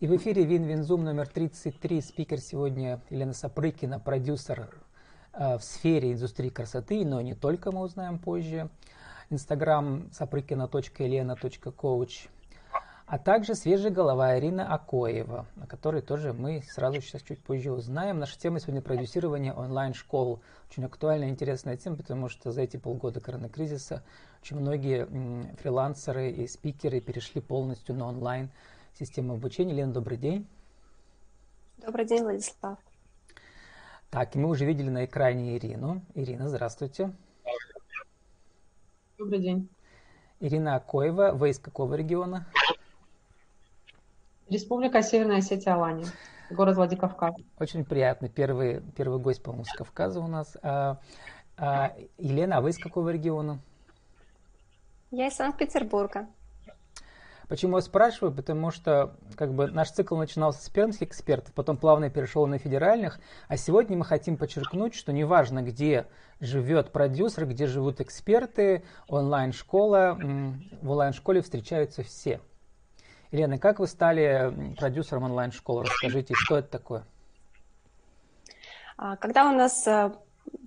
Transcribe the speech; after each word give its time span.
И 0.00 0.06
в 0.06 0.14
эфире 0.14 0.44
Вин-Вин-Зум 0.44 1.02
номер 1.02 1.26
33. 1.26 2.02
Спикер 2.02 2.38
сегодня 2.38 3.00
Елена 3.10 3.32
Сапрыкина, 3.32 3.98
продюсер 3.98 4.68
э, 5.32 5.58
в 5.58 5.64
сфере 5.64 6.12
индустрии 6.12 6.50
красоты, 6.50 7.04
но 7.04 7.20
не 7.20 7.34
только, 7.34 7.72
мы 7.72 7.80
узнаем 7.80 8.20
позже. 8.20 8.70
Инстаграм 9.28 10.08
сапрыкина.елена.коуч. 10.12 12.28
А 13.06 13.18
также 13.18 13.56
свежая 13.56 13.90
голова 13.90 14.38
Ирина 14.38 14.72
Акоева, 14.72 15.46
о 15.60 15.66
которой 15.66 16.00
тоже 16.00 16.32
мы 16.32 16.62
сразу 16.62 17.00
сейчас 17.00 17.22
чуть 17.22 17.40
позже 17.40 17.72
узнаем. 17.72 18.20
Наша 18.20 18.38
тема 18.38 18.60
сегодня 18.60 18.82
продюсирование 18.82 19.52
онлайн-школ. 19.52 20.40
Очень 20.70 20.84
актуальная 20.84 21.26
и 21.26 21.32
интересная 21.32 21.76
тема, 21.76 21.96
потому 21.96 22.28
что 22.28 22.52
за 22.52 22.62
эти 22.62 22.76
полгода 22.76 23.18
коронакризиса 23.18 24.04
очень 24.42 24.60
многие 24.60 25.08
фрилансеры 25.56 26.30
и 26.30 26.46
спикеры 26.46 27.00
перешли 27.00 27.40
полностью 27.40 27.96
на 27.96 28.06
онлайн 28.06 28.48
систему 28.98 29.34
обучения. 29.34 29.72
Лена, 29.72 29.92
добрый 29.92 30.18
день. 30.18 30.46
Добрый 31.78 32.04
день, 32.04 32.22
Владислав. 32.22 32.78
Так, 34.10 34.34
и 34.34 34.38
мы 34.38 34.48
уже 34.48 34.64
видели 34.64 34.88
на 34.88 35.04
экране 35.04 35.56
Ирину. 35.56 36.02
Ирина, 36.14 36.48
здравствуйте. 36.48 37.12
Добрый 39.16 39.38
день. 39.38 39.68
Ирина 40.40 40.76
Акоева, 40.76 41.32
вы 41.32 41.50
из 41.50 41.58
какого 41.58 41.94
региона? 41.94 42.46
Республика 44.48 45.02
Северная 45.02 45.38
Осетия, 45.38 45.74
Алания, 45.74 46.06
город 46.50 46.76
Владикавказ. 46.76 47.34
Очень 47.58 47.84
приятно. 47.84 48.28
Первый, 48.28 48.80
первый 48.96 49.20
гость, 49.20 49.42
по-моему, 49.42 49.64
с 49.64 49.72
Кавказа 49.72 50.20
у 50.20 50.26
нас. 50.26 50.56
А, 50.62 51.00
а, 51.56 51.94
Елена, 52.16 52.58
а 52.58 52.60
вы 52.60 52.70
из 52.70 52.78
какого 52.78 53.10
региона? 53.10 53.60
Я 55.10 55.26
из 55.26 55.34
Санкт-Петербурга. 55.34 56.28
Почему 57.48 57.76
я 57.76 57.82
спрашиваю? 57.82 58.32
Потому 58.32 58.70
что 58.70 59.14
как 59.34 59.54
бы, 59.54 59.68
наш 59.68 59.90
цикл 59.90 60.16
начинался 60.16 60.62
с 60.62 60.68
пермских 60.68 61.08
экспертов, 61.08 61.54
потом 61.54 61.78
плавно 61.78 62.10
перешел 62.10 62.46
на 62.46 62.58
федеральных, 62.58 63.18
а 63.48 63.56
сегодня 63.56 63.96
мы 63.96 64.04
хотим 64.04 64.36
подчеркнуть, 64.36 64.94
что 64.94 65.12
неважно, 65.12 65.62
где 65.62 66.06
живет 66.40 66.92
продюсер, 66.92 67.46
где 67.46 67.66
живут 67.66 68.00
эксперты, 68.00 68.84
онлайн-школа, 69.08 70.18
в 70.82 70.90
онлайн-школе 70.90 71.40
встречаются 71.40 72.02
все. 72.02 72.40
Елена, 73.30 73.58
как 73.58 73.78
вы 73.78 73.86
стали 73.86 74.74
продюсером 74.78 75.24
онлайн-школы? 75.24 75.84
Расскажите, 75.84 76.34
что 76.34 76.58
это 76.58 76.68
такое? 76.68 77.04
А, 78.96 79.16
когда 79.16 79.48
у 79.50 79.54
нас 79.54 79.86
э, 79.86 80.12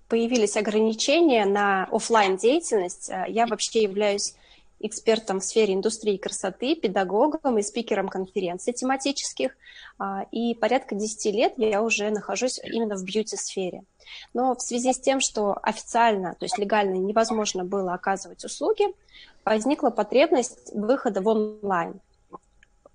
появились 0.08 0.56
ограничения 0.58 1.46
на 1.46 1.86
офлайн 1.92 2.38
деятельность, 2.38 3.10
э, 3.10 3.26
я 3.28 3.46
вообще 3.48 3.84
являюсь 3.84 4.36
экспертом 4.82 5.40
в 5.40 5.44
сфере 5.44 5.74
индустрии 5.74 6.18
красоты, 6.18 6.76
педагогом 6.76 7.58
и 7.58 7.62
спикером 7.62 8.10
конференций 8.10 8.74
тематических. 8.74 9.52
А, 9.98 10.26
и 10.32 10.56
порядка 10.56 10.96
10 10.96 11.34
лет 11.34 11.54
я 11.58 11.82
уже 11.82 12.10
нахожусь 12.10 12.60
именно 12.64 12.96
в 12.96 13.04
бьюти-сфере. 13.04 13.84
Но 14.34 14.56
в 14.56 14.62
связи 14.62 14.94
с 14.94 15.00
тем, 15.00 15.20
что 15.20 15.58
официально, 15.62 16.36
то 16.36 16.46
есть 16.46 16.58
легально 16.58 16.96
невозможно 16.96 17.64
было 17.64 17.94
оказывать 17.94 18.44
услуги, 18.44 18.86
возникла 19.46 19.90
потребность 19.90 20.74
выхода 20.74 21.22
в 21.22 21.28
онлайн. 21.28 22.00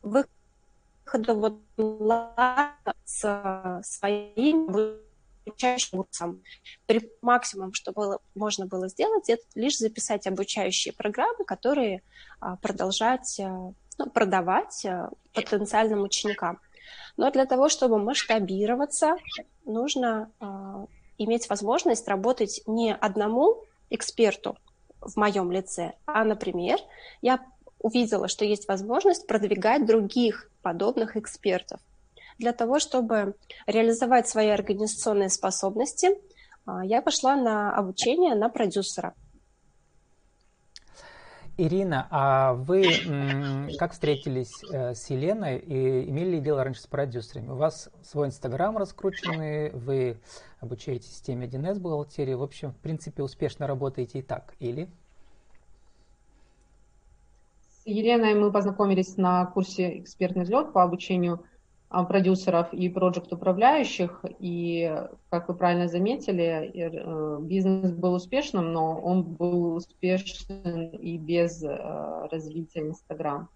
Выхода 0.02 1.34
в 1.34 1.58
онлайн 1.76 2.70
с 3.04 3.80
своим 3.82 4.98
обучающим 5.46 5.98
курсом. 5.98 6.42
При 6.86 7.10
максимум, 7.22 7.72
что 7.72 7.92
было, 7.92 8.20
можно 8.34 8.66
было 8.66 8.88
сделать, 8.88 9.28
это 9.28 9.42
лишь 9.54 9.78
записать 9.78 10.26
обучающие 10.26 10.92
программы, 10.92 11.44
которые 11.44 12.02
а, 12.40 12.56
продолжать 12.56 13.38
а, 13.40 13.72
ну, 13.98 14.10
продавать 14.10 14.84
а, 14.84 15.10
потенциальным 15.32 16.02
ученикам. 16.02 16.60
Но 17.16 17.30
для 17.30 17.46
того, 17.46 17.68
чтобы 17.68 17.98
масштабироваться, 17.98 19.16
нужно 19.64 20.30
а, 20.40 20.86
иметь 21.18 21.48
возможность 21.48 22.08
работать 22.08 22.62
не 22.66 22.94
одному 22.94 23.64
эксперту 23.90 24.56
в 25.00 25.16
моем 25.16 25.50
лице, 25.50 25.92
а, 26.04 26.24
например, 26.24 26.78
я 27.22 27.40
увидела, 27.78 28.28
что 28.28 28.44
есть 28.44 28.68
возможность 28.68 29.26
продвигать 29.26 29.86
других 29.86 30.50
подобных 30.62 31.16
экспертов. 31.16 31.80
Для 32.38 32.52
того, 32.52 32.78
чтобы 32.78 33.34
реализовать 33.66 34.28
свои 34.28 34.48
организационные 34.48 35.30
способности, 35.30 36.08
а, 36.66 36.84
я 36.84 37.00
пошла 37.00 37.36
на 37.36 37.74
обучение 37.74 38.34
на 38.34 38.48
продюсера. 38.48 39.14
Ирина, 41.58 42.06
а 42.10 42.52
вы 42.52 42.84
как 43.78 43.92
встретились 43.92 44.62
э, 44.70 44.94
с 44.94 45.08
Еленой 45.08 45.58
и 45.58 46.10
имели 46.10 46.32
ли 46.32 46.40
дело 46.40 46.62
раньше 46.62 46.82
с 46.82 46.86
продюсерами? 46.86 47.48
У 47.48 47.54
вас 47.54 47.88
свой 48.02 48.26
инстаграм 48.26 48.76
раскрученный, 48.76 49.70
вы 49.70 50.18
обучаетесь 50.60 51.08
системе 51.08 51.46
1С 51.46 51.78
бухгалтерии, 51.78 52.34
в 52.34 52.42
общем, 52.42 52.72
в 52.72 52.76
принципе, 52.76 53.22
успешно 53.22 53.66
работаете 53.66 54.18
и 54.18 54.22
так, 54.22 54.54
или? 54.58 54.90
С 57.62 57.86
Еленой 57.86 58.34
мы 58.34 58.52
познакомились 58.52 59.16
на 59.16 59.46
курсе 59.46 60.00
«Экспертный 60.00 60.42
взлет» 60.42 60.74
по 60.74 60.82
обучению 60.82 61.42
продюсеров 61.88 62.72
и 62.72 62.88
проект 62.88 63.32
управляющих. 63.32 64.24
И, 64.38 64.92
как 65.30 65.48
вы 65.48 65.54
правильно 65.54 65.88
заметили, 65.88 66.70
э, 66.74 67.38
бизнес 67.40 67.92
был 67.92 68.14
успешным, 68.14 68.72
но 68.72 68.98
он 68.98 69.22
был 69.22 69.76
успешен 69.76 70.88
и 70.90 71.16
без 71.16 71.62
э, 71.62 72.28
развития 72.30 72.80
Инстаграм. 72.80 73.48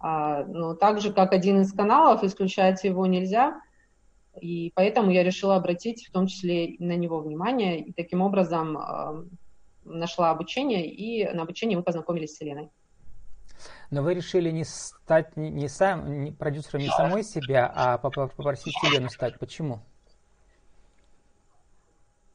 А, 0.00 0.44
но 0.44 0.74
так 0.74 1.00
же, 1.00 1.12
как 1.12 1.32
один 1.32 1.60
из 1.60 1.72
каналов, 1.72 2.24
исключать 2.24 2.82
его 2.84 3.06
нельзя. 3.06 3.60
И 4.40 4.72
поэтому 4.74 5.10
я 5.10 5.24
решила 5.24 5.56
обратить 5.56 6.06
в 6.06 6.12
том 6.12 6.26
числе 6.26 6.76
на 6.78 6.96
него 6.96 7.18
внимание. 7.18 7.80
И 7.80 7.92
таким 7.92 8.22
образом 8.22 8.78
э, 8.78 9.24
нашла 9.84 10.30
обучение, 10.30 10.86
и 10.86 11.28
на 11.32 11.42
обучении 11.42 11.76
мы 11.76 11.82
познакомились 11.82 12.36
с 12.36 12.40
Еленой. 12.40 12.70
Но 13.90 14.02
вы 14.02 14.14
решили 14.14 14.50
не 14.50 14.64
стать 14.64 15.36
не, 15.36 15.50
не 15.50 15.68
сам 15.68 16.22
не 16.24 16.32
продюсером 16.32 16.82
не 16.82 16.88
самой 16.88 17.24
себя, 17.24 17.72
а 17.74 17.96
попросить 17.98 18.74
Елену 18.82 19.08
стать. 19.08 19.38
Почему? 19.38 19.80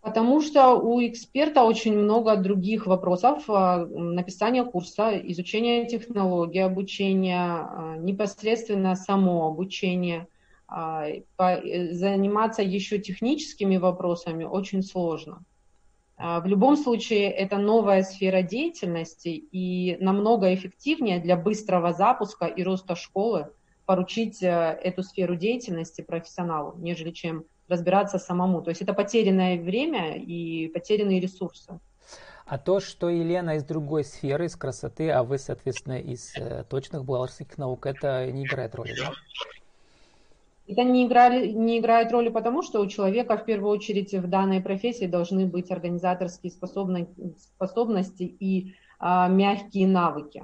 Потому 0.03 0.41
что 0.41 0.73
у 0.73 0.99
эксперта 1.01 1.63
очень 1.63 1.97
много 1.97 2.35
других 2.35 2.87
вопросов. 2.87 3.45
А, 3.47 3.85
написания 3.85 4.65
курса, 4.65 5.17
изучение 5.17 5.87
технологий 5.87 6.59
обучения, 6.59 7.39
а, 7.39 7.95
непосредственно 7.97 8.95
само 8.95 9.47
обучение. 9.47 10.27
А, 10.67 11.05
э, 11.07 11.93
заниматься 11.93 12.63
еще 12.63 12.99
техническими 12.99 13.77
вопросами 13.77 14.43
очень 14.43 14.83
сложно. 14.83 15.43
А, 16.15 16.39
в 16.39 16.45
любом 16.45 16.77
случае, 16.77 17.31
это 17.31 17.57
новая 17.57 18.03
сфера 18.03 18.41
деятельности, 18.41 19.29
и 19.29 19.97
намного 19.99 20.53
эффективнее 20.53 21.19
для 21.19 21.35
быстрого 21.35 21.93
запуска 21.93 22.45
и 22.45 22.63
роста 22.63 22.95
школы 22.95 23.51
поручить 23.85 24.41
э, 24.41 24.47
эту 24.47 25.03
сферу 25.03 25.35
деятельности 25.35 26.01
профессионалу, 26.01 26.75
нежели 26.77 27.11
чем 27.11 27.45
разбираться 27.67 28.19
самому. 28.19 28.61
То 28.61 28.69
есть 28.69 28.81
это 28.81 28.93
потерянное 28.93 29.59
время 29.61 30.15
и 30.17 30.67
потерянные 30.67 31.19
ресурсы. 31.19 31.79
А 32.45 32.57
то, 32.57 32.79
что 32.79 33.09
Елена 33.09 33.55
из 33.55 33.63
другой 33.63 34.03
сферы, 34.03 34.45
из 34.45 34.55
красоты, 34.55 35.09
а 35.09 35.23
вы, 35.23 35.37
соответственно, 35.37 35.99
из 35.99 36.35
э, 36.37 36.65
точных 36.69 37.05
бухгалтерских 37.05 37.57
наук, 37.57 37.85
это 37.85 38.29
не 38.31 38.45
играет 38.45 38.75
роли, 38.75 38.93
да? 38.97 39.11
Это 40.67 40.83
не, 40.83 41.05
играли, 41.05 41.49
не 41.49 41.79
играет 41.79 42.11
роли 42.11 42.29
потому, 42.29 42.61
что 42.61 42.81
у 42.81 42.87
человека 42.87 43.37
в 43.37 43.43
первую 43.43 43.71
очередь 43.71 44.13
в 44.13 44.27
данной 44.27 44.61
профессии 44.61 45.05
должны 45.05 45.45
быть 45.45 45.71
организаторские 45.71 46.51
способности 46.51 48.23
и 48.23 48.73
а, 48.99 49.27
мягкие 49.27 49.87
навыки, 49.87 50.43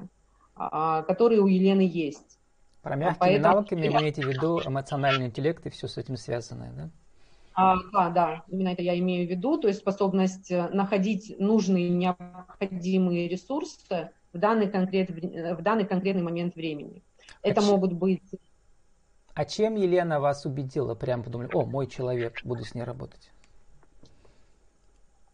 а, 0.55 1.03
которые 1.03 1.39
у 1.39 1.47
Елены 1.47 1.89
есть. 1.89 2.37
Про 2.81 2.97
мягкими 2.97 3.19
Поэтому... 3.19 3.55
навыками 3.55 3.87
вы 3.87 4.01
имеете 4.01 4.21
в 4.21 4.27
виду 4.27 4.61
эмоциональный 4.65 5.27
интеллект 5.27 5.65
и 5.65 5.69
все 5.69 5.87
с 5.87 5.97
этим 5.97 6.17
связанное, 6.17 6.71
да? 6.73 6.89
А, 7.53 7.77
да, 7.91 8.09
да, 8.09 8.43
именно 8.49 8.69
это 8.69 8.81
я 8.81 8.97
имею 8.99 9.27
в 9.27 9.31
виду, 9.31 9.57
то 9.57 9.67
есть 9.67 9.79
способность 9.79 10.49
э, 10.49 10.69
находить 10.69 11.35
нужные 11.39 11.89
необходимые 11.89 13.27
ресурсы 13.27 14.11
в 14.31 14.37
данный, 14.37 14.69
конкрет, 14.69 15.09
в 15.09 15.61
данный 15.61 15.85
конкретный 15.85 16.23
момент 16.23 16.55
времени. 16.55 17.01
Это 17.41 17.61
могут 17.61 17.93
быть 17.93 18.23
а 19.33 19.45
чем 19.45 19.75
Елена 19.75 20.19
вас 20.19 20.45
убедила? 20.45 20.95
Прям 20.95 21.23
подумали, 21.23 21.49
о, 21.53 21.65
мой 21.65 21.87
человек, 21.87 22.43
буду 22.43 22.63
с 22.63 22.75
ней 22.75 22.83
работать. 22.83 23.31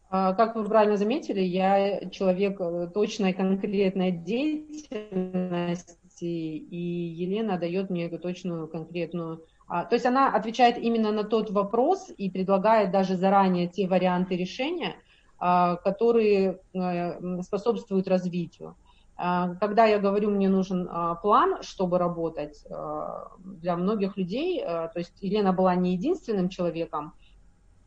А, 0.09 0.33
как 0.33 0.55
вы 0.55 0.63
правильно 0.65 0.97
заметили, 0.97 1.41
я 1.41 2.09
человек 2.09 2.61
э, 2.61 2.87
точной 2.93 3.33
конкретной 3.33 4.11
деятельности, 4.11 5.95
и 6.23 6.77
Елена 6.77 7.57
дает 7.57 7.89
мне 7.89 8.05
эту 8.05 8.19
точную 8.19 8.67
конкретную. 8.67 9.43
А, 9.67 9.83
то 9.83 9.95
есть 9.95 10.05
она 10.05 10.33
отвечает 10.33 10.77
именно 10.77 11.11
на 11.11 11.23
тот 11.23 11.49
вопрос 11.49 12.11
и 12.15 12.29
предлагает 12.29 12.91
даже 12.91 13.17
заранее 13.17 13.67
те 13.67 13.87
варианты 13.87 14.37
решения, 14.37 14.95
а, 15.39 15.75
которые 15.77 16.59
э, 16.73 17.41
способствуют 17.41 18.07
развитию. 18.07 18.75
А, 19.17 19.55
когда 19.55 19.85
я 19.85 19.99
говорю, 19.99 20.29
мне 20.29 20.49
нужен 20.49 20.89
а, 20.91 21.15
план, 21.15 21.61
чтобы 21.61 21.97
работать, 21.97 22.65
а, 22.69 23.31
для 23.39 23.77
многих 23.77 24.17
людей, 24.17 24.61
то 24.61 24.93
есть 24.95 25.13
Елена 25.21 25.53
была 25.53 25.75
не 25.75 25.93
единственным 25.93 26.49
человеком, 26.49 27.13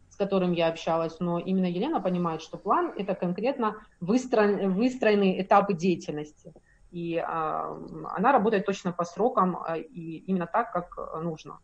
с 0.08 0.16
которым 0.16 0.52
я 0.52 0.69
общалась, 0.69 1.20
но 1.20 1.38
именно 1.38 1.66
Елена 1.66 2.00
понимает, 2.00 2.42
что 2.42 2.56
план– 2.56 2.92
это 2.96 3.14
конкретно 3.14 3.76
выстроен, 4.00 4.75
выстроенные 4.75 5.42
этапы 5.42 5.75
деятельности. 5.75 6.52
И 6.90 7.19
она 7.19 8.32
работает 8.32 8.64
точно 8.64 8.92
по 8.92 9.04
срокам 9.04 9.58
и 9.76 10.16
именно 10.26 10.46
так, 10.46 10.72
как 10.72 11.22
нужно. 11.22 11.58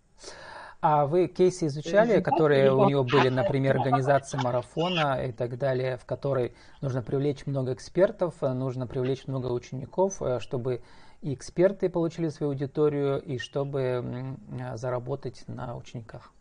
А 0.87 1.07
вы 1.07 1.29
кейсы 1.29 1.69
изучали, 1.69 2.21
которые 2.21 2.71
у 2.71 2.85
него 2.87 3.05
были, 3.05 3.31
например, 3.31 3.75
организация 3.77 4.39
марафона 4.39 5.15
и 5.25 5.33
так 5.33 5.57
далее, 5.57 5.97
в 5.97 6.05
которой 6.05 6.53
нужно 6.83 7.01
привлечь 7.01 7.47
много 7.47 7.73
экспертов, 7.73 8.43
нужно 8.43 8.87
привлечь 8.87 9.27
много 9.27 9.47
учеников, 9.47 10.21
э, 10.21 10.41
чтобы 10.41 10.83
и 11.23 11.33
эксперты 11.33 11.89
получили 11.89 12.29
свою 12.29 12.53
аудиторию, 12.53 13.19
и 13.23 13.39
чтобы 13.39 14.37
заработать 14.75 15.45
на 15.47 15.75
учениках? 15.75 16.35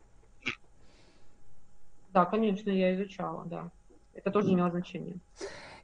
Да, 2.13 2.25
конечно, 2.25 2.69
я 2.69 2.93
изучала, 2.95 3.45
да. 3.45 3.71
Это 4.13 4.31
тоже 4.31 4.53
имело 4.53 4.69
значение. 4.69 5.17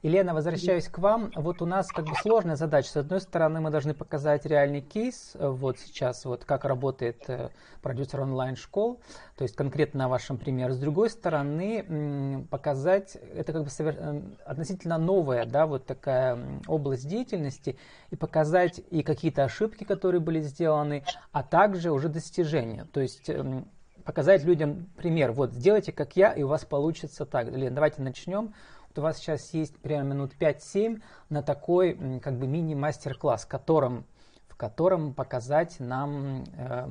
Елена, 0.02 0.32
возвращаюсь 0.32 0.88
к 0.88 0.98
вам. 0.98 1.30
Вот 1.36 1.60
у 1.60 1.66
нас 1.66 1.88
как 1.88 2.06
бы 2.06 2.14
сложная 2.22 2.56
задача. 2.56 2.88
С 2.88 2.96
одной 2.96 3.20
стороны, 3.20 3.60
мы 3.60 3.70
должны 3.70 3.92
показать 3.92 4.46
реальный 4.46 4.80
кейс, 4.80 5.32
э, 5.34 5.46
вот 5.46 5.78
сейчас, 5.78 6.24
вот 6.24 6.46
как 6.46 6.64
работает 6.64 7.22
э, 7.28 7.50
продюсер 7.82 8.22
онлайн-школ, 8.22 8.98
то 9.36 9.42
есть 9.44 9.54
конкретно 9.56 9.98
на 9.98 10.08
вашем 10.08 10.38
примере. 10.38 10.72
С 10.72 10.78
другой 10.78 11.10
стороны, 11.10 12.46
показать, 12.50 13.18
это 13.34 13.52
как 13.52 13.64
бы 13.64 13.70
совер... 13.70 13.96
Э, 13.98 14.22
относительно 14.46 14.96
новая, 14.96 15.44
да, 15.44 15.66
вот 15.66 15.84
такая 15.84 16.38
область 16.66 17.06
деятельности, 17.06 17.76
и 18.10 18.16
показать 18.16 18.80
и 18.90 19.02
какие-то 19.02 19.44
ошибки, 19.44 19.84
которые 19.84 20.22
были 20.22 20.40
сделаны, 20.40 21.04
а 21.30 21.42
также 21.42 21.90
уже 21.90 22.08
достижения. 22.08 22.86
То 22.90 23.00
есть 23.00 23.28
эм, 23.28 23.68
показать 24.10 24.42
людям 24.42 24.88
пример. 24.96 25.30
Вот, 25.30 25.52
сделайте 25.52 25.92
как 25.92 26.16
я, 26.16 26.32
и 26.32 26.42
у 26.42 26.48
вас 26.48 26.64
получится 26.64 27.24
так. 27.24 27.48
Лен, 27.48 27.72
давайте 27.72 28.02
начнем 28.02 28.52
вот 28.88 28.98
у 28.98 29.02
вас 29.02 29.18
сейчас 29.18 29.54
есть 29.54 29.78
примерно 29.78 30.14
минут 30.14 30.32
5-7 30.36 31.00
на 31.28 31.44
такой 31.44 31.94
как 32.18 32.36
бы 32.36 32.48
мини-мастер-класс, 32.48 33.44
которым, 33.44 34.04
в 34.48 34.56
котором 34.56 35.14
показать 35.14 35.78
нам 35.78 36.42
э, 36.56 36.88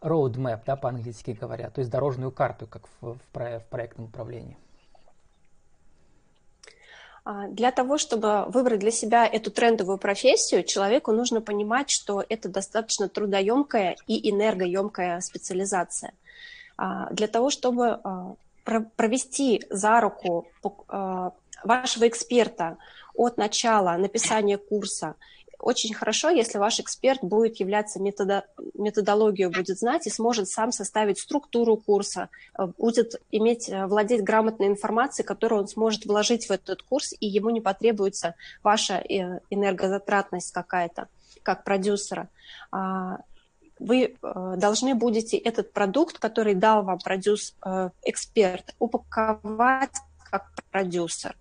roadmap, 0.00 0.60
да, 0.64 0.76
по-английски 0.76 1.32
говоря, 1.32 1.70
то 1.70 1.80
есть 1.80 1.90
дорожную 1.90 2.30
карту, 2.30 2.68
как 2.68 2.86
в, 3.00 3.14
в, 3.14 3.18
в 3.32 3.64
проектном 3.68 4.06
управлении. 4.06 4.56
А, 7.24 7.48
для 7.48 7.70
того, 7.70 7.98
чтобы 7.98 8.44
выбрать 8.48 8.80
для 8.80 8.90
себя 8.90 9.26
эту 9.26 9.50
трендовую 9.50 9.98
профессию, 9.98 10.64
человеку 10.64 11.12
нужно 11.12 11.40
понимать, 11.40 11.90
что 11.90 12.24
это 12.28 12.48
достаточно 12.48 13.08
трудоемкая 13.08 13.96
и 14.06 14.30
энергоемкая 14.30 15.20
специализация. 15.20 16.12
А, 16.76 17.10
для 17.12 17.28
того, 17.28 17.50
чтобы 17.50 18.00
а, 18.02 18.34
провести 18.96 19.64
за 19.70 20.00
руку 20.00 20.46
вашего 21.64 22.06
эксперта 22.06 22.76
от 23.14 23.36
начала 23.36 23.96
написания 23.96 24.58
курса. 24.58 25.14
Очень 25.58 25.92
хорошо, 25.92 26.30
если 26.30 26.58
ваш 26.58 26.78
эксперт 26.78 27.20
будет 27.22 27.58
являться 27.58 28.00
методо, 28.00 28.44
методологию 28.74 29.50
будет 29.50 29.78
знать 29.78 30.06
и 30.06 30.10
сможет 30.10 30.48
сам 30.48 30.70
составить 30.70 31.18
структуру 31.18 31.76
курса, 31.76 32.28
э, 32.56 32.66
будет 32.78 33.20
иметь, 33.32 33.68
э, 33.68 33.86
владеть 33.86 34.22
грамотной 34.22 34.68
информацией, 34.68 35.26
которую 35.26 35.62
он 35.62 35.68
сможет 35.68 36.06
вложить 36.06 36.46
в 36.46 36.52
этот 36.52 36.82
курс, 36.82 37.12
и 37.18 37.26
ему 37.26 37.50
не 37.50 37.60
потребуется 37.60 38.36
ваша 38.62 38.98
энергозатратность 39.50 40.52
какая-то, 40.52 41.08
как 41.42 41.64
продюсера. 41.64 42.28
А, 42.70 43.18
вы 43.78 44.16
э, 44.22 44.54
должны 44.56 44.94
будете 44.94 45.36
этот 45.36 45.72
продукт, 45.72 46.18
который 46.18 46.54
дал 46.54 46.82
вам 46.82 46.98
продюс-эксперт, 46.98 48.68
э, 48.68 48.72
упаковать 48.78 49.96
как 50.30 50.52
продюсер 50.70 51.36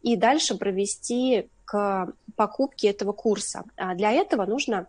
и 0.00 0.16
дальше 0.16 0.56
провести 0.56 1.48
к 1.72 2.12
покупке 2.36 2.90
этого 2.90 3.12
курса. 3.12 3.64
А 3.76 3.94
для 3.94 4.12
этого 4.12 4.44
нужно 4.44 4.88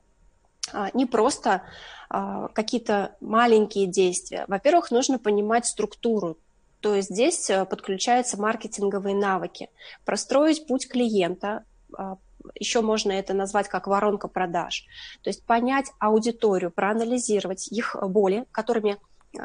а, 0.73 0.89
не 0.93 1.05
просто 1.05 1.61
а, 2.09 2.49
какие-то 2.49 3.15
маленькие 3.21 3.87
действия. 3.87 4.43
Во-первых, 4.49 4.91
нужно 4.91 5.17
понимать 5.17 5.65
структуру. 5.65 6.37
То 6.81 6.93
есть 6.95 7.09
здесь 7.09 7.49
э, 7.49 7.63
подключаются 7.63 8.37
маркетинговые 8.37 9.15
навыки. 9.15 9.69
Простроить 10.03 10.67
путь 10.67 10.89
клиента, 10.89 11.63
еще 12.59 12.81
можно 12.81 13.13
это 13.13 13.33
назвать 13.33 13.69
как 13.69 13.87
воронка 13.87 14.27
продаж. 14.27 14.85
То 15.21 15.29
есть 15.29 15.45
понять 15.45 15.85
аудиторию, 15.99 16.71
проанализировать 16.71 17.69
их 17.71 17.95
боли, 18.01 18.45
которыми, 18.51 18.97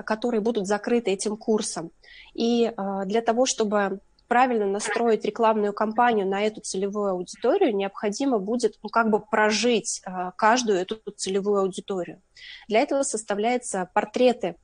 которые 0.05 0.41
будут 0.41 0.67
закрыты 0.67 1.13
этим 1.13 1.37
курсом. 1.37 1.93
И 2.35 2.73
для 3.05 3.23
того, 3.23 3.47
чтобы 3.47 4.01
правильно 4.29 4.67
настроить 4.67 5.25
рекламную 5.25 5.73
кампанию 5.73 6.27
на 6.27 6.43
эту 6.43 6.61
целевую 6.61 7.13
аудиторию, 7.13 7.75
необходимо 7.75 8.39
будет 8.39 8.79
ну, 8.83 8.89
как 8.89 9.11
бы 9.11 9.21
прожить 9.21 10.03
э, 10.07 10.33
каждую 10.37 10.79
эту 10.79 10.99
целевую 11.17 11.63
аудиторию. 11.63 12.23
Для 12.69 12.81
этого 12.81 13.03
составляются 13.03 13.91
портреты 13.95 14.57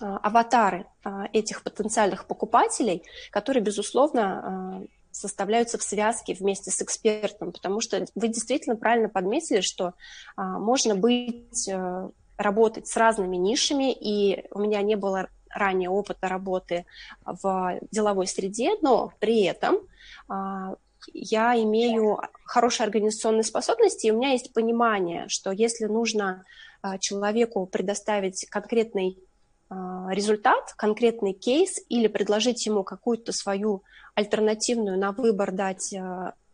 э, 0.00 0.04
аватары 0.04 0.86
этих 1.32 1.62
потенциальных 1.62 2.26
покупателей, 2.26 3.02
которые, 3.30 3.62
безусловно, 3.62 4.86
составляются 5.10 5.78
в 5.78 5.82
связке 5.82 6.34
вместе 6.34 6.70
с 6.70 6.80
экспертом, 6.82 7.52
потому 7.52 7.80
что 7.80 8.06
вы 8.14 8.28
действительно 8.28 8.76
правильно 8.76 9.08
подметили, 9.08 9.60
что 9.60 9.94
а, 10.36 10.58
можно 10.58 10.94
быть, 10.94 11.68
а, 11.68 12.10
работать 12.36 12.86
с 12.86 12.96
разными 12.96 13.36
нишами, 13.36 13.92
и 13.92 14.46
у 14.52 14.60
меня 14.60 14.80
не 14.82 14.94
было 14.94 15.28
ранее 15.50 15.90
опыта 15.90 16.28
работы 16.28 16.86
в 17.24 17.78
деловой 17.90 18.26
среде, 18.26 18.72
но 18.82 19.12
при 19.18 19.42
этом 19.44 19.78
а, 20.28 20.74
я 21.12 21.60
имею 21.62 22.18
хорошие 22.44 22.84
организационные 22.84 23.44
способности, 23.44 24.06
и 24.06 24.10
у 24.10 24.16
меня 24.16 24.32
есть 24.32 24.52
понимание, 24.52 25.28
что 25.28 25.50
если 25.50 25.86
нужно 25.86 26.44
а, 26.82 26.98
человеку 26.98 27.66
предоставить 27.66 28.46
конкретный 28.50 29.18
а, 29.68 30.08
результат, 30.10 30.72
конкретный 30.76 31.32
кейс 31.32 31.80
или 31.88 32.08
предложить 32.08 32.64
ему 32.66 32.84
какую-то 32.84 33.32
свою 33.32 33.82
альтернативную 34.14 34.98
на 34.98 35.12
выбор 35.12 35.52
дать 35.52 35.94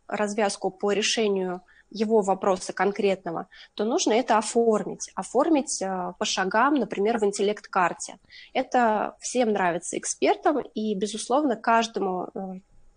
развязку 0.07 0.69
по 0.69 0.91
решению 0.91 1.61
его 1.95 2.21
вопроса 2.21 2.73
конкретного, 2.73 3.47
то 3.73 3.85
нужно 3.85 4.13
это 4.13 4.37
оформить. 4.37 5.09
Оформить 5.15 5.81
а, 5.81 6.11
по 6.19 6.25
шагам, 6.25 6.75
например, 6.75 7.17
в 7.19 7.23
интеллект-карте. 7.23 8.17
Это 8.53 9.15
всем 9.19 9.53
нравится 9.53 9.97
экспертам, 9.97 10.59
и, 10.59 10.93
безусловно, 10.93 11.55
каждому 11.55 12.29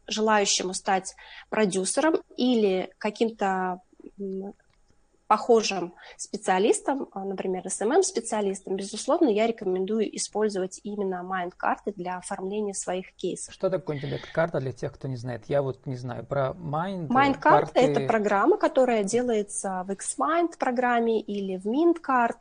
желающему 0.09 0.75
стать 0.75 1.15
продюсером 1.49 2.23
или 2.37 2.91
каким-то 2.99 3.83
похожим 5.29 5.95
специалистам, 6.17 7.09
а, 7.13 7.23
например, 7.23 7.63
SMM-специалистам, 7.67 8.77
безусловно, 8.77 9.29
я 9.29 9.47
рекомендую 9.47 10.17
использовать 10.17 10.81
именно 10.83 11.23
Mind-карты 11.23 11.93
для 11.95 12.17
оформления 12.17 12.73
своих 12.73 13.13
кейсов. 13.13 13.53
Что 13.53 13.69
такое 13.69 13.97
интеллект-карта 13.97 14.59
для 14.59 14.73
тех, 14.73 14.93
кто 14.95 15.07
не 15.07 15.17
знает? 15.17 15.45
Я 15.49 15.61
вот 15.61 15.85
не 15.87 15.97
знаю 15.97 16.25
про 16.25 16.57
Mind. 16.59 17.09
Mind-карта 17.09 17.75
карты...– 17.75 17.81
это 17.91 18.07
программа, 18.07 18.57
которая 18.57 19.05
делается 19.05 19.85
в 19.87 19.91
Xmind 19.91 20.57
программе 20.59 21.21
или 21.21 21.59
в 21.59 21.67
MintCard. 21.67 22.37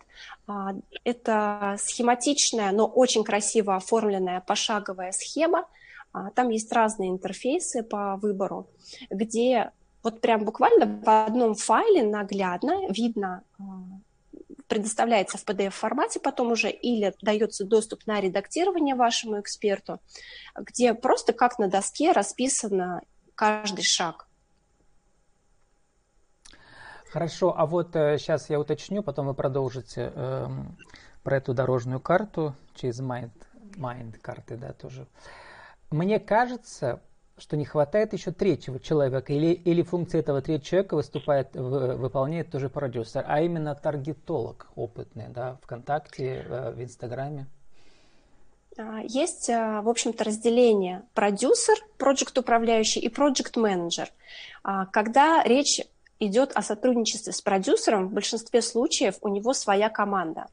А, 0.48 0.74
это 1.04 1.76
схематичная, 1.80 2.72
но 2.72 2.88
очень 2.88 3.26
красиво 3.26 3.76
оформленная 3.76 4.40
пошаговая 4.40 5.12
схема, 5.12 5.66
а, 6.14 6.32
там 6.32 6.50
есть 6.50 6.72
разные 6.72 7.10
интерфейсы 7.10 7.84
по 7.84 8.16
выбору, 8.16 8.68
где 9.10 9.72
вот 10.08 10.22
прям 10.22 10.46
буквально 10.46 10.86
в 10.86 11.26
одном 11.26 11.54
файле 11.54 12.02
наглядно 12.02 12.90
видно, 12.90 13.44
а, 13.60 13.64
предоставляется 14.70 15.38
в 15.38 15.46
PDF-формате 15.46 16.22
потом 16.22 16.52
уже 16.52 16.70
или 16.70 17.14
дается 17.22 17.66
доступ 17.66 18.08
на 18.08 18.22
редактирование 18.22 18.96
вашему 18.96 19.42
эксперту, 19.42 20.00
где 20.56 20.94
просто 20.94 21.34
как 21.34 21.60
на 21.60 21.68
доске 21.68 22.14
расписано 22.14 23.02
каждый 23.36 23.84
шаг. 23.84 24.28
Хорошо, 27.12 27.54
а 27.58 27.66
вот 27.66 27.94
э, 27.98 28.18
сейчас 28.18 28.50
я 28.50 28.62
уточню, 28.62 29.04
потом 29.04 29.28
вы 29.28 29.34
продолжите 29.34 30.14
э, 30.16 30.48
про 31.24 31.38
эту 31.38 31.54
дорожную 31.54 32.00
карту 32.00 32.56
через 32.76 33.02
Mind, 33.02 33.32
Mind 33.76 34.18
карты, 34.20 34.56
да, 34.56 34.72
тоже. 34.72 35.06
Мне 35.90 36.20
кажется, 36.20 37.02
что 37.38 37.56
не 37.56 37.66
хватает 37.66 38.14
еще 38.14 38.32
третьего 38.32 38.80
человека, 38.80 39.34
или, 39.34 39.54
или 39.54 39.82
функция 39.82 40.20
этого 40.20 40.42
третьего 40.42 40.66
человека 40.66 40.96
выступает, 40.96 41.56
в, 41.56 41.96
выполняет 41.96 42.52
тоже 42.52 42.70
продюсер, 42.70 43.24
а 43.28 43.42
именно 43.42 43.76
таргетолог 43.76 44.68
опытный, 44.76 45.28
да, 45.30 45.58
ВКонтакте, 45.62 46.46
э, 46.48 46.72
в 46.72 46.82
Инстаграме. 46.82 47.48
А, 48.78 49.02
есть, 49.04 49.50
а, 49.50 49.82
в 49.82 49.90
общем-то, 49.90 50.24
разделение 50.24 51.04
продюсер, 51.14 51.76
проект 51.98 52.38
управляющий 52.38 53.00
и 53.00 53.10
проект 53.10 53.56
менеджер. 53.56 54.10
Когда 54.92 55.44
речь 55.44 55.80
идет 56.20 56.52
о 56.56 56.62
сотрудничестве 56.62 57.32
с 57.32 57.42
продюсером, 57.42 58.10
в 58.10 58.14
большинстве 58.14 58.62
случаев 58.62 59.16
у 59.22 59.30
него 59.30 59.54
своя 59.54 59.90
команда 59.90 60.48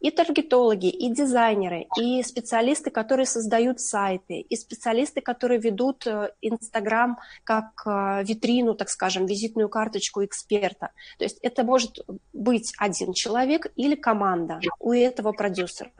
и 0.00 0.10
таргетологи, 0.10 0.88
и 0.88 1.12
дизайнеры, 1.12 1.86
и 1.98 2.22
специалисты, 2.22 2.90
которые 2.90 3.26
создают 3.26 3.80
сайты, 3.80 4.40
и 4.40 4.56
специалисты, 4.56 5.20
которые 5.20 5.60
ведут 5.60 6.06
э, 6.06 6.30
Инстаграм 6.40 7.18
как 7.44 7.82
э, 7.86 8.22
витрину, 8.24 8.74
так 8.74 8.88
скажем, 8.88 9.26
визитную 9.26 9.68
карточку 9.68 10.24
эксперта. 10.24 10.90
То 11.18 11.24
есть 11.24 11.38
это 11.42 11.64
может 11.64 11.98
быть 12.32 12.72
один 12.78 13.12
человек 13.12 13.66
или 13.76 13.94
команда 13.94 14.60
у 14.80 14.92
этого 14.92 15.32
продюсера. 15.32 15.90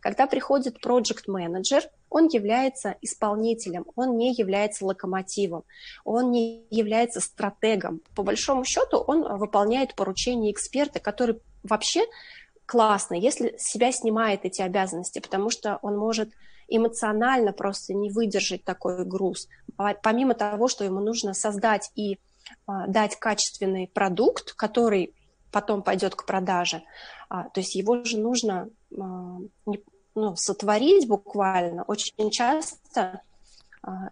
Когда 0.00 0.26
приходит 0.26 0.80
проект 0.80 1.28
менеджер 1.28 1.84
он 2.08 2.28
является 2.28 2.96
исполнителем, 3.02 3.84
он 3.94 4.16
не 4.16 4.32
является 4.32 4.86
локомотивом, 4.86 5.64
он 6.04 6.30
не 6.30 6.64
является 6.70 7.20
стратегом. 7.20 8.00
По 8.14 8.22
большому 8.22 8.64
счету 8.64 8.98
он 8.98 9.36
выполняет 9.38 9.94
поручения 9.94 10.50
эксперта, 10.50 11.00
который 11.00 11.40
вообще 11.62 12.04
классно, 12.66 13.14
если 13.14 13.54
себя 13.58 13.92
снимает 13.92 14.44
эти 14.44 14.60
обязанности, 14.60 15.20
потому 15.20 15.50
что 15.50 15.78
он 15.82 15.96
может 15.96 16.30
эмоционально 16.68 17.52
просто 17.52 17.94
не 17.94 18.10
выдержать 18.10 18.64
такой 18.64 19.04
груз. 19.04 19.48
Помимо 20.02 20.34
того, 20.34 20.68
что 20.68 20.84
ему 20.84 21.00
нужно 21.00 21.32
создать 21.32 21.90
и 21.94 22.18
а, 22.66 22.86
дать 22.86 23.16
качественный 23.16 23.88
продукт, 23.92 24.52
который 24.54 25.14
потом 25.52 25.82
пойдет 25.82 26.14
к 26.14 26.26
продаже, 26.26 26.82
а, 27.28 27.44
то 27.44 27.60
есть 27.60 27.74
его 27.76 28.04
же 28.04 28.18
нужно 28.18 28.68
а, 28.92 29.38
ну, 30.16 30.34
сотворить 30.34 31.06
буквально. 31.06 31.84
Очень 31.84 32.30
часто 32.30 33.22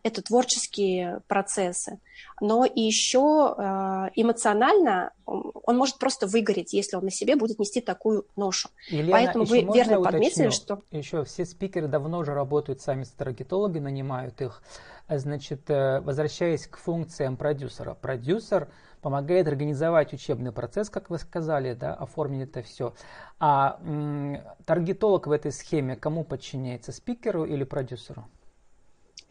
это 0.02 0.22
творческие 0.22 1.20
процессы. 1.26 1.98
Но 2.40 2.64
и 2.64 2.80
еще 2.80 3.54
а, 3.56 4.10
эмоционально 4.14 5.12
он 5.26 5.76
может 5.76 5.98
просто 5.98 6.26
выгореть, 6.26 6.72
если 6.72 6.96
он 6.96 7.04
на 7.04 7.10
себе 7.10 7.36
будет 7.36 7.58
нести 7.58 7.80
такую 7.80 8.26
ношу. 8.36 8.68
Елена, 8.88 9.12
Поэтому 9.12 9.44
вы 9.44 9.62
верно 9.62 10.00
подметили, 10.00 10.50
что... 10.50 10.82
Еще 10.90 11.24
все 11.24 11.44
спикеры 11.44 11.88
давно 11.88 12.18
уже 12.18 12.34
работают 12.34 12.80
сами 12.80 13.04
с 13.04 13.10
таргетологи, 13.10 13.78
нанимают 13.78 14.40
их. 14.40 14.62
Значит, 15.08 15.68
э, 15.68 16.00
возвращаясь 16.00 16.66
к 16.66 16.78
функциям 16.78 17.36
продюсера. 17.36 17.94
Продюсер 17.94 18.68
помогает 19.02 19.46
организовать 19.46 20.14
учебный 20.14 20.50
процесс, 20.50 20.88
как 20.88 21.10
вы 21.10 21.18
сказали, 21.18 21.74
да, 21.74 21.94
оформить 21.94 22.48
это 22.48 22.62
все. 22.62 22.94
А 23.38 23.78
м- 23.82 24.40
таргетолог 24.64 25.26
в 25.26 25.30
этой 25.30 25.52
схеме 25.52 25.96
кому 25.96 26.24
подчиняется, 26.24 26.92
спикеру 26.92 27.44
или 27.44 27.64
продюсеру? 27.64 28.24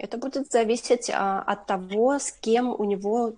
Это 0.03 0.17
будет 0.17 0.51
зависеть 0.51 1.10
а, 1.10 1.41
от 1.41 1.65
того, 1.65 2.19
с 2.19 2.33
кем 2.33 2.69
у 2.77 2.83
него, 2.83 3.36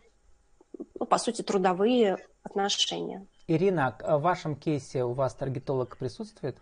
ну, 1.00 1.06
по 1.06 1.20
сути, 1.20 1.44
трудовые 1.44 2.18
отношения. 2.42 3.28
Ирина, 3.46 3.96
а 4.00 4.18
в 4.18 4.24
вашем 4.24 4.56
кейсе 4.56 5.04
у 5.04 5.14
вас 5.14 5.36
таргетолог 5.36 5.96
присутствует? 5.96 6.58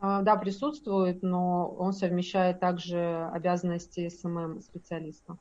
А, 0.00 0.22
да, 0.22 0.34
присутствует, 0.34 1.22
но 1.22 1.68
он 1.78 1.92
совмещает 1.92 2.58
также 2.58 3.30
обязанности 3.32 4.08
SMM-специалиста. 4.08 5.36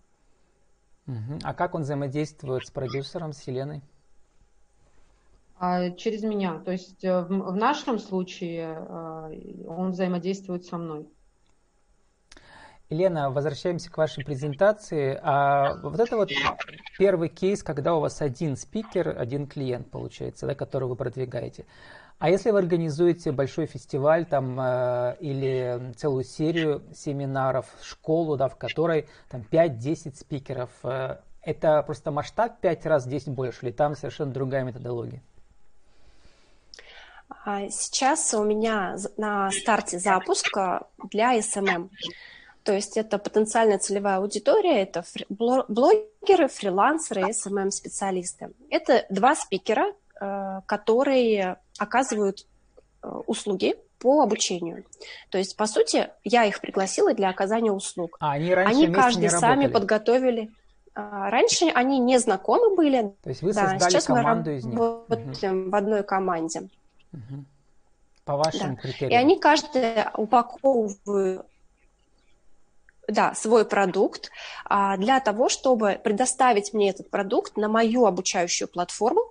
Угу. 1.07 1.39
А 1.41 1.55
как 1.55 1.73
он 1.73 1.81
взаимодействует 1.81 2.67
с 2.67 2.69
продюсером, 2.69 3.33
с 3.33 3.41
Еленой? 3.47 3.81
Через 5.97 6.21
меня. 6.21 6.59
То 6.59 6.73
есть 6.73 7.03
э, 7.03 7.21
в 7.21 7.55
нашем 7.55 7.97
случае 7.97 8.77
э, 8.77 9.65
он 9.67 9.91
взаимодействует 9.91 10.65
со 10.65 10.77
мной. 10.77 11.07
Елена, 12.89 13.31
возвращаемся 13.31 13.91
к 13.91 13.97
вашей 13.97 14.23
презентации. 14.23 15.19
А 15.23 15.75
вот 15.81 15.99
это 15.99 16.17
вот 16.17 16.29
первый 16.99 17.29
кейс, 17.29 17.63
когда 17.63 17.95
у 17.95 17.99
вас 17.99 18.21
один 18.21 18.55
спикер, 18.55 19.15
один 19.17 19.47
клиент, 19.47 19.89
получается, 19.89 20.45
да, 20.45 20.53
которого 20.53 20.89
вы 20.89 20.95
продвигаете. 20.95 21.65
А 22.19 22.29
если 22.29 22.51
вы 22.51 22.59
организуете 22.59 23.31
большой 23.31 23.65
фестиваль 23.65 24.25
там, 24.25 24.57
э, 24.59 25.17
или 25.19 25.93
целую 25.97 26.23
серию 26.23 26.83
семинаров, 26.93 27.65
школу, 27.81 28.37
да, 28.37 28.47
в 28.47 28.55
которой 28.55 29.09
там 29.29 29.41
5-10 29.41 30.15
спикеров, 30.15 30.69
э, 30.83 31.17
это 31.41 31.81
просто 31.83 32.11
масштаб 32.11 32.59
5 32.61 32.85
раз 32.85 33.05
10 33.05 33.29
больше, 33.29 33.65
или 33.65 33.71
там 33.71 33.95
совершенно 33.95 34.31
другая 34.31 34.63
методология? 34.63 35.21
А 37.43 37.67
сейчас 37.69 38.33
у 38.33 38.43
меня 38.43 38.95
на 39.17 39.51
старте 39.51 39.99
запуска 39.99 40.87
для 41.11 41.37
SMM. 41.37 41.89
То 42.65 42.73
есть 42.73 42.97
это 42.97 43.19
потенциальная 43.19 43.77
целевая 43.77 44.17
аудитория, 44.17 44.81
это 44.81 45.03
блогеры, 45.29 46.47
фрилансеры, 46.47 47.29
SMM-специалисты. 47.29 48.53
Это 48.71 49.05
два 49.11 49.35
спикера, 49.35 49.93
э, 50.19 50.61
которые 50.65 51.57
оказывают 51.77 52.47
э, 53.03 53.07
услуги 53.27 53.75
по 53.99 54.23
обучению. 54.23 54.83
То 55.29 55.37
есть, 55.37 55.55
по 55.55 55.67
сути, 55.67 56.09
я 56.23 56.45
их 56.45 56.59
пригласила 56.59 57.13
для 57.13 57.29
оказания 57.29 57.71
услуг. 57.71 58.17
А 58.19 58.31
они 58.31 58.51
раньше 58.51 58.73
Они 58.73 58.91
каждый 58.91 59.29
сами 59.29 59.67
подготовили. 59.67 60.49
А, 60.95 61.29
раньше 61.29 61.67
они 61.67 61.99
не 61.99 62.17
знакомы 62.17 62.75
были. 62.75 63.13
То 63.21 63.29
есть 63.29 63.43
вы 63.43 63.53
да, 63.53 63.69
создали 63.69 63.91
сейчас 63.91 64.05
команду 64.05 64.49
мы 64.49 64.57
из 64.57 64.65
них. 64.65 64.79
угу. 64.79 65.69
в 65.69 65.75
одной 65.75 66.01
команде. 66.01 66.61
Угу. 67.13 67.45
По 68.23 68.37
вашим 68.37 68.73
да. 68.73 68.81
критериям. 68.81 69.11
И 69.11 69.15
они 69.15 69.39
каждый 69.39 70.03
упаковывают 70.15 71.45
да, 73.07 73.33
свой 73.35 73.65
продукт 73.65 74.31
а, 74.65 74.97
для 74.97 75.19
того, 75.19 75.49
чтобы 75.49 75.99
предоставить 76.03 76.73
мне 76.73 76.89
этот 76.89 77.09
продукт 77.09 77.57
на 77.57 77.67
мою 77.67 78.05
обучающую 78.05 78.67
платформу. 78.67 79.21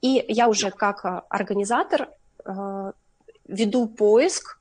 И 0.00 0.24
я 0.28 0.48
уже 0.48 0.70
как 0.70 1.04
а, 1.04 1.24
организатор 1.28 2.10
а, 2.44 2.92
веду 3.46 3.86
поиск, 3.86 4.60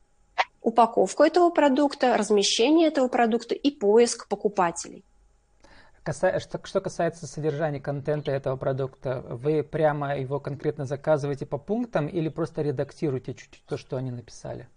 упаковку 0.61 1.23
этого 1.23 1.49
продукта, 1.49 2.17
размещение 2.17 2.87
этого 2.87 3.07
продукта 3.07 3.55
и 3.55 3.71
поиск 3.71 4.27
покупателей. 4.27 5.03
Что 6.03 6.81
касается 6.81 7.27
содержания 7.27 7.79
контента 7.79 8.31
этого 8.31 8.55
продукта, 8.55 9.23
вы 9.27 9.63
прямо 9.63 10.17
его 10.17 10.39
конкретно 10.39 10.85
заказываете 10.85 11.45
по 11.45 11.59
пунктам 11.59 12.07
или 12.07 12.27
просто 12.29 12.63
редактируете 12.63 13.35
чуть-чуть 13.35 13.65
то, 13.65 13.77
что 13.77 13.97
они 13.97 14.09
написали? 14.09 14.67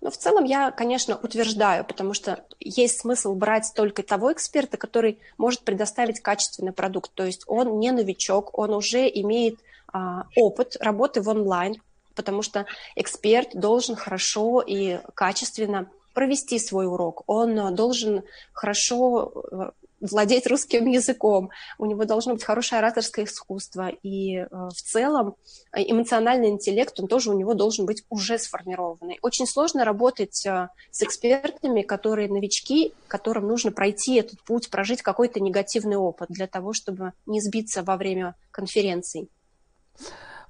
Но 0.00 0.10
в 0.10 0.16
целом 0.16 0.44
я, 0.44 0.70
конечно, 0.70 1.18
утверждаю, 1.22 1.84
потому 1.84 2.14
что 2.14 2.44
есть 2.58 3.00
смысл 3.00 3.34
брать 3.34 3.72
только 3.74 4.02
того 4.02 4.32
эксперта, 4.32 4.76
который 4.76 5.18
может 5.38 5.62
предоставить 5.62 6.20
качественный 6.20 6.72
продукт. 6.72 7.10
То 7.14 7.24
есть 7.24 7.44
он 7.46 7.78
не 7.78 7.90
новичок, 7.90 8.56
он 8.58 8.74
уже 8.74 9.08
имеет 9.08 9.58
а, 9.92 10.24
опыт 10.36 10.76
работы 10.80 11.20
в 11.20 11.28
онлайн, 11.28 11.74
потому 12.14 12.42
что 12.42 12.66
эксперт 12.96 13.50
должен 13.54 13.96
хорошо 13.96 14.62
и 14.66 14.98
качественно 15.14 15.90
провести 16.14 16.58
свой 16.58 16.86
урок. 16.86 17.22
Он 17.26 17.74
должен 17.74 18.24
хорошо 18.52 19.32
э, 19.52 19.70
владеть 20.00 20.46
русским 20.46 20.86
языком, 20.86 21.50
у 21.78 21.86
него 21.86 22.04
должно 22.04 22.34
быть 22.34 22.44
хорошее 22.44 22.80
ораторское 22.80 23.26
искусство, 23.26 23.88
и 24.02 24.38
э, 24.38 24.46
в 24.50 24.82
целом 24.82 25.36
э, 25.72 25.82
эмоциональный 25.82 26.48
интеллект, 26.48 26.98
он 26.98 27.06
тоже 27.06 27.30
у 27.30 27.38
него 27.38 27.54
должен 27.54 27.86
быть 27.86 28.04
уже 28.08 28.38
сформированный. 28.38 29.18
Очень 29.22 29.46
сложно 29.46 29.84
работать 29.84 30.44
э, 30.46 30.68
с 30.90 31.02
экспертами, 31.02 31.82
которые 31.82 32.28
новички, 32.28 32.94
которым 33.08 33.46
нужно 33.46 33.72
пройти 33.72 34.16
этот 34.16 34.42
путь, 34.42 34.70
прожить 34.70 35.02
какой-то 35.02 35.40
негативный 35.40 35.96
опыт 35.96 36.28
для 36.30 36.46
того, 36.46 36.72
чтобы 36.72 37.12
не 37.26 37.40
сбиться 37.40 37.82
во 37.82 37.96
время 37.96 38.34
конференций. 38.50 39.28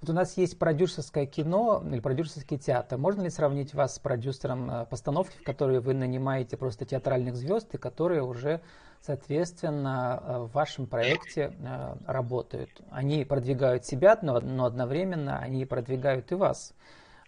Вот 0.00 0.08
у 0.08 0.12
нас 0.14 0.38
есть 0.38 0.58
продюсерское 0.58 1.26
кино 1.26 1.84
или 1.90 2.00
продюсерский 2.00 2.56
театр. 2.56 2.96
Можно 2.96 3.22
ли 3.22 3.30
сравнить 3.30 3.74
вас 3.74 3.96
с 3.96 3.98
продюсером 3.98 4.86
постановки, 4.86 5.36
в 5.36 5.42
которой 5.42 5.80
вы 5.80 5.92
нанимаете 5.92 6.56
просто 6.56 6.86
театральных 6.86 7.36
звезд, 7.36 7.74
и 7.74 7.78
которые 7.78 8.22
уже 8.22 8.62
соответственно, 9.00 10.22
э, 10.22 10.38
в 10.40 10.52
вашем 10.52 10.86
проекте 10.86 11.52
э, 11.58 11.94
работают. 12.06 12.70
Они 12.90 13.24
продвигают 13.24 13.86
себя, 13.86 14.18
но, 14.22 14.40
но 14.40 14.66
одновременно 14.66 15.38
они 15.38 15.64
продвигают 15.64 16.30
и 16.32 16.34
вас. 16.34 16.74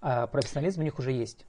А 0.01 0.27
профессионализм 0.27 0.81
у 0.81 0.85
них 0.85 0.99
уже 0.99 1.13
есть. 1.13 1.47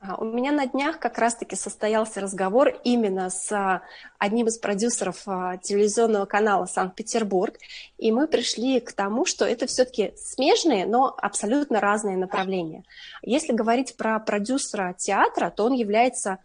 А, 0.00 0.16
у 0.16 0.24
меня 0.24 0.52
на 0.52 0.66
днях 0.66 0.98
как 0.98 1.18
раз-таки 1.18 1.56
состоялся 1.56 2.20
разговор 2.20 2.68
именно 2.84 3.30
с 3.30 3.50
а, 3.50 3.82
одним 4.18 4.48
из 4.48 4.58
продюсеров 4.58 5.24
телевизионного 5.62 6.26
канала 6.26 6.66
«Санкт-Петербург», 6.66 7.56
и 7.96 8.12
мы 8.12 8.28
пришли 8.28 8.80
к 8.80 8.92
тому, 8.92 9.24
что 9.24 9.46
это 9.46 9.66
все-таки 9.66 10.12
смежные, 10.16 10.86
но 10.86 11.14
абсолютно 11.16 11.80
разные 11.80 12.18
направления. 12.18 12.84
Если 13.22 13.52
говорить 13.52 13.96
про 13.96 14.20
продюсера 14.20 14.94
театра, 14.96 15.50
то 15.50 15.64
он 15.64 15.72
является 15.72 16.38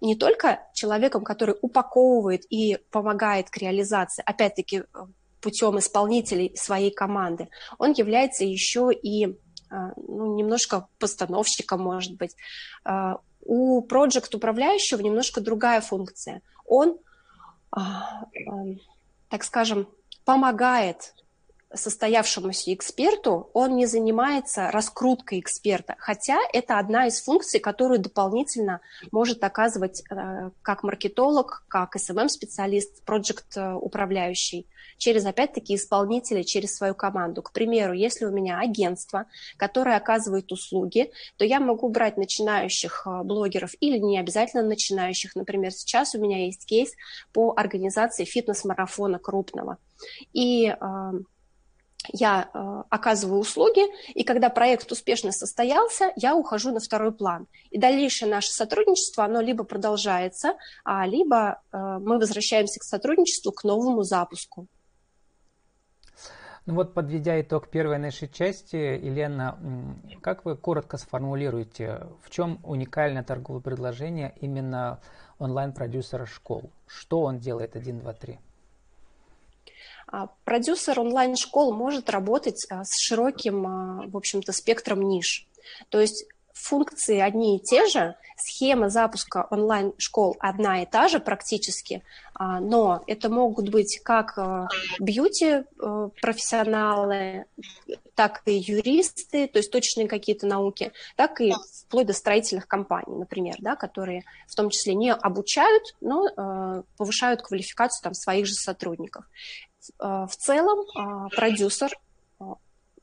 не 0.00 0.14
только 0.14 0.60
человеком, 0.74 1.24
который 1.24 1.56
упаковывает 1.60 2.44
и 2.50 2.78
помогает 2.90 3.50
к 3.50 3.56
реализации, 3.58 4.22
опять-таки 4.24 4.84
путем 5.40 5.78
исполнителей 5.78 6.56
своей 6.56 6.90
команды, 6.90 7.48
он 7.78 7.92
является 7.92 8.44
еще 8.44 8.90
и 8.92 9.38
ну, 9.70 10.36
немножко 10.36 10.88
постановщиком, 10.98 11.80
может 11.80 12.16
быть. 12.16 12.36
У 13.42 13.82
проект 13.82 14.34
управляющего 14.34 15.00
немножко 15.00 15.40
другая 15.40 15.80
функция. 15.80 16.42
Он, 16.66 16.98
так 17.70 19.44
скажем, 19.44 19.88
помогает 20.24 21.14
состоявшемуся 21.72 22.74
эксперту, 22.74 23.50
он 23.52 23.76
не 23.76 23.86
занимается 23.86 24.70
раскруткой 24.70 25.40
эксперта, 25.40 25.94
хотя 25.98 26.38
это 26.52 26.78
одна 26.78 27.06
из 27.06 27.20
функций, 27.22 27.60
которую 27.60 28.00
дополнительно 28.00 28.80
может 29.12 29.44
оказывать 29.44 30.02
э, 30.10 30.50
как 30.62 30.82
маркетолог, 30.82 31.64
как 31.68 31.96
SMM-специалист, 31.96 33.04
проект-управляющий, 33.04 34.66
через, 34.98 35.24
опять-таки, 35.24 35.76
исполнителя, 35.76 36.42
через 36.42 36.74
свою 36.74 36.94
команду. 36.94 37.42
К 37.42 37.52
примеру, 37.52 37.92
если 37.92 38.24
у 38.24 38.30
меня 38.30 38.58
агентство, 38.58 39.26
которое 39.56 39.96
оказывает 39.96 40.50
услуги, 40.52 41.10
то 41.36 41.44
я 41.44 41.60
могу 41.60 41.88
брать 41.88 42.16
начинающих 42.16 43.06
э, 43.06 43.22
блогеров 43.22 43.74
или 43.80 43.98
не 43.98 44.18
обязательно 44.18 44.64
начинающих. 44.64 45.36
Например, 45.36 45.70
сейчас 45.70 46.16
у 46.16 46.20
меня 46.20 46.44
есть 46.46 46.66
кейс 46.66 46.90
по 47.32 47.54
организации 47.56 48.24
фитнес-марафона 48.24 49.20
крупного. 49.20 49.78
И 50.32 50.66
э, 50.68 50.76
я 52.08 52.48
э, 52.52 52.82
оказываю 52.88 53.40
услуги, 53.40 53.82
и 54.14 54.24
когда 54.24 54.48
проект 54.48 54.90
успешно 54.90 55.32
состоялся, 55.32 56.12
я 56.16 56.34
ухожу 56.34 56.72
на 56.72 56.80
второй 56.80 57.12
план. 57.12 57.46
И 57.70 57.78
дальнейшее 57.78 58.30
наше 58.30 58.52
сотрудничество, 58.52 59.24
оно 59.24 59.40
либо 59.40 59.64
продолжается, 59.64 60.54
а 60.84 61.06
либо 61.06 61.60
э, 61.72 61.78
мы 62.00 62.18
возвращаемся 62.18 62.80
к 62.80 62.84
сотрудничеству, 62.84 63.52
к 63.52 63.64
новому 63.64 64.02
запуску. 64.02 64.66
Ну 66.66 66.74
вот, 66.74 66.94
подведя 66.94 67.40
итог 67.40 67.68
первой 67.68 67.98
нашей 67.98 68.28
части, 68.28 68.76
Елена, 68.76 69.58
как 70.20 70.44
вы 70.44 70.56
коротко 70.56 70.98
сформулируете, 70.98 72.06
в 72.22 72.30
чем 72.30 72.60
уникальное 72.62 73.24
торговое 73.24 73.60
предложение 73.60 74.34
именно 74.40 75.00
онлайн-продюсера 75.38 76.26
школ? 76.26 76.70
Что 76.86 77.22
он 77.22 77.38
делает 77.38 77.76
1, 77.76 78.00
2, 78.00 78.12
3? 78.12 78.38
А, 80.12 80.26
продюсер 80.44 80.98
онлайн-школ 80.98 81.72
может 81.72 82.10
работать 82.10 82.66
а, 82.68 82.82
с 82.84 83.00
широким, 83.00 83.64
а, 83.66 84.02
в 84.08 84.16
общем-то, 84.16 84.50
спектром 84.52 85.02
ниш. 85.02 85.46
То 85.88 86.00
есть 86.00 86.26
функции 86.52 87.20
одни 87.20 87.56
и 87.56 87.60
те 87.60 87.86
же, 87.86 88.16
схема 88.36 88.88
запуска 88.90 89.46
онлайн-школ 89.50 90.36
одна 90.40 90.82
и 90.82 90.86
та 90.86 91.06
же 91.08 91.20
практически, 91.20 92.02
но 92.38 93.02
это 93.06 93.30
могут 93.30 93.70
быть 93.70 93.98
как 94.02 94.36
бьюти-профессионалы, 94.98 97.46
так 98.14 98.42
и 98.44 98.58
юристы, 98.58 99.46
то 99.46 99.58
есть 99.58 99.70
точные 99.70 100.06
какие-то 100.06 100.46
науки, 100.46 100.92
так 101.16 101.40
и 101.40 101.54
вплоть 101.86 102.06
до 102.06 102.12
строительных 102.12 102.68
компаний, 102.68 103.16
например, 103.16 103.56
да, 103.60 103.74
которые 103.74 104.24
в 104.46 104.54
том 104.54 104.68
числе 104.68 104.94
не 104.94 105.14
обучают, 105.14 105.96
но 106.02 106.84
повышают 106.98 107.40
квалификацию 107.40 108.02
там, 108.02 108.12
своих 108.12 108.44
же 108.46 108.52
сотрудников. 108.52 109.24
Э, 109.98 110.26
в 110.28 110.36
целом 110.36 110.80
э, 110.80 111.28
продюсер, 111.34 111.90
э, 112.40 112.44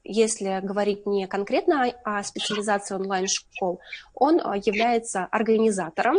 если 0.03 0.59
говорить 0.63 1.05
не 1.05 1.27
конкретно 1.27 1.91
о 2.03 2.23
специализации 2.23 2.95
онлайн-школ, 2.95 3.81
он 4.13 4.37
является 4.37 5.25
организатором 5.25 6.17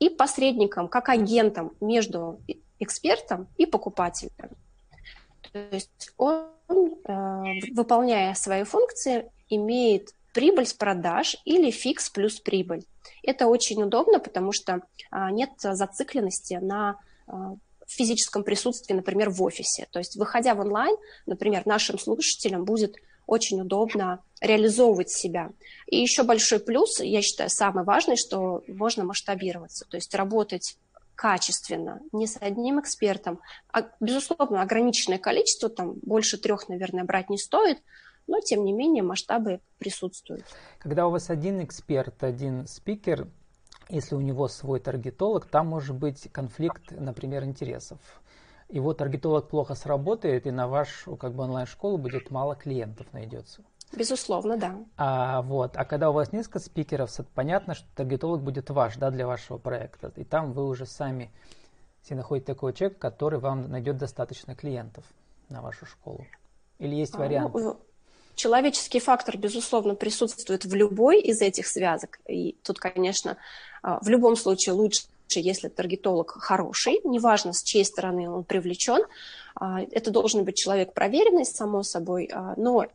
и 0.00 0.08
посредником, 0.08 0.88
как 0.88 1.08
агентом 1.08 1.72
между 1.80 2.40
экспертом 2.80 3.48
и 3.56 3.66
покупателем. 3.66 4.50
То 5.52 5.58
есть 5.70 6.12
он, 6.16 6.48
выполняя 7.04 8.34
свои 8.34 8.64
функции, 8.64 9.30
имеет 9.48 10.10
прибыль 10.34 10.66
с 10.66 10.74
продаж 10.74 11.36
или 11.44 11.70
фикс 11.70 12.10
плюс 12.10 12.40
прибыль. 12.40 12.84
Это 13.22 13.46
очень 13.46 13.82
удобно, 13.82 14.18
потому 14.18 14.52
что 14.52 14.82
нет 15.12 15.50
зацикленности 15.58 16.54
на 16.54 16.98
физическом 17.92 18.44
присутствии, 18.44 18.94
например, 18.94 19.30
в 19.30 19.42
офисе. 19.42 19.88
То 19.90 19.98
есть, 19.98 20.16
выходя 20.16 20.54
в 20.54 20.60
онлайн, 20.60 20.96
например, 21.26 21.62
нашим 21.66 21.98
слушателям 21.98 22.64
будет 22.64 22.96
очень 23.26 23.60
удобно 23.60 24.22
реализовывать 24.40 25.10
себя. 25.10 25.50
И 25.86 25.98
еще 25.98 26.22
большой 26.22 26.60
плюс, 26.60 27.00
я 27.00 27.20
считаю, 27.22 27.50
самый 27.50 27.84
важный, 27.84 28.16
что 28.16 28.62
можно 28.66 29.04
масштабироваться, 29.04 29.84
то 29.88 29.96
есть 29.96 30.14
работать 30.14 30.78
качественно, 31.14 32.00
не 32.12 32.26
с 32.26 32.38
одним 32.40 32.80
экспертом. 32.80 33.40
А, 33.72 33.90
безусловно, 34.00 34.62
ограниченное 34.62 35.18
количество, 35.18 35.68
там 35.68 35.94
больше 36.02 36.38
трех, 36.38 36.68
наверное, 36.68 37.04
брать 37.04 37.28
не 37.28 37.38
стоит, 37.38 37.78
но 38.28 38.40
тем 38.40 38.64
не 38.64 38.72
менее 38.72 39.02
масштабы 39.02 39.60
присутствуют. 39.78 40.44
Когда 40.78 41.06
у 41.08 41.10
вас 41.10 41.28
один 41.28 41.62
эксперт, 41.62 42.22
один 42.22 42.68
спикер, 42.68 43.26
если 43.88 44.14
у 44.14 44.20
него 44.20 44.48
свой 44.48 44.80
таргетолог, 44.80 45.46
там 45.46 45.68
может 45.68 45.96
быть 45.96 46.30
конфликт, 46.32 46.90
например, 46.90 47.44
интересов. 47.44 47.98
Его 48.68 48.92
таргетолог 48.92 49.48
плохо 49.48 49.74
сработает, 49.74 50.46
и 50.46 50.50
на 50.50 50.68
вашу 50.68 51.16
как 51.16 51.32
бы 51.34 51.44
онлайн-школу 51.44 51.96
будет 51.96 52.30
мало 52.30 52.54
клиентов 52.54 53.06
найдется. 53.12 53.62
Безусловно, 53.96 54.58
да. 54.58 54.76
А, 54.98 55.40
вот, 55.40 55.76
а 55.76 55.84
когда 55.86 56.10
у 56.10 56.12
вас 56.12 56.32
несколько 56.32 56.58
спикеров, 56.58 57.10
понятно, 57.34 57.74
что 57.74 57.86
таргетолог 57.94 58.42
будет 58.42 58.68
ваш, 58.68 58.96
да, 58.96 59.10
для 59.10 59.26
вашего 59.26 59.56
проекта. 59.56 60.12
И 60.16 60.24
там 60.24 60.52
вы 60.52 60.66
уже 60.66 60.84
сами 60.84 61.30
себе 62.02 62.16
находите 62.16 62.46
такой 62.46 62.74
человек, 62.74 62.98
который 62.98 63.38
вам 63.38 63.70
найдет 63.70 63.96
достаточно 63.96 64.54
клиентов 64.54 65.04
на 65.48 65.62
вашу 65.62 65.86
школу. 65.86 66.26
Или 66.78 66.96
есть 66.96 67.14
а, 67.14 67.18
вариант? 67.18 67.54
Ну, 67.54 67.80
человеческий 68.38 69.00
фактор, 69.00 69.36
безусловно, 69.36 69.94
присутствует 69.94 70.64
в 70.64 70.74
любой 70.74 71.20
из 71.20 71.42
этих 71.42 71.66
связок. 71.66 72.20
И 72.26 72.56
тут, 72.62 72.78
конечно, 72.78 73.36
а, 73.82 73.98
в 74.00 74.08
любом 74.08 74.36
случае 74.36 74.72
лучше 74.72 75.02
если 75.30 75.68
таргетолог 75.68 76.30
хороший, 76.40 77.02
неважно, 77.04 77.52
с 77.52 77.62
чьей 77.62 77.84
стороны 77.84 78.30
он 78.30 78.44
привлечен, 78.44 79.02
а, 79.54 79.82
это 79.82 80.10
должен 80.10 80.44
быть 80.44 80.56
человек 80.56 80.94
проверенный, 80.94 81.44
само 81.44 81.82
собой, 81.82 82.30
а, 82.32 82.54
но 82.56 82.86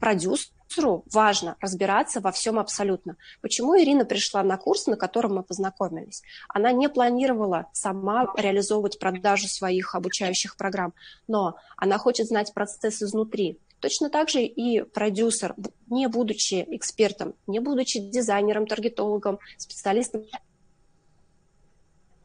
продюсеру 0.00 1.04
важно 1.12 1.56
разбираться 1.60 2.20
во 2.20 2.32
всем 2.32 2.58
абсолютно. 2.58 3.16
Почему 3.40 3.78
Ирина 3.78 4.04
пришла 4.04 4.42
на 4.42 4.56
курс, 4.56 4.88
на 4.88 4.96
котором 4.96 5.36
мы 5.36 5.42
познакомились? 5.44 6.22
Она 6.48 6.72
не 6.72 6.88
планировала 6.88 7.66
сама 7.72 8.26
реализовывать 8.36 8.98
продажу 8.98 9.46
своих 9.46 9.94
обучающих 9.94 10.56
программ, 10.56 10.92
но 11.28 11.54
она 11.76 11.98
хочет 11.98 12.26
знать 12.26 12.52
процесс 12.52 13.00
изнутри. 13.00 13.60
Точно 13.80 14.10
так 14.10 14.28
же 14.28 14.42
и 14.42 14.82
продюсер, 14.82 15.54
не 15.88 16.06
будучи 16.06 16.66
экспертом, 16.68 17.34
не 17.46 17.60
будучи 17.60 17.98
дизайнером, 17.98 18.66
таргетологом, 18.66 19.38
специалистом 19.56 20.24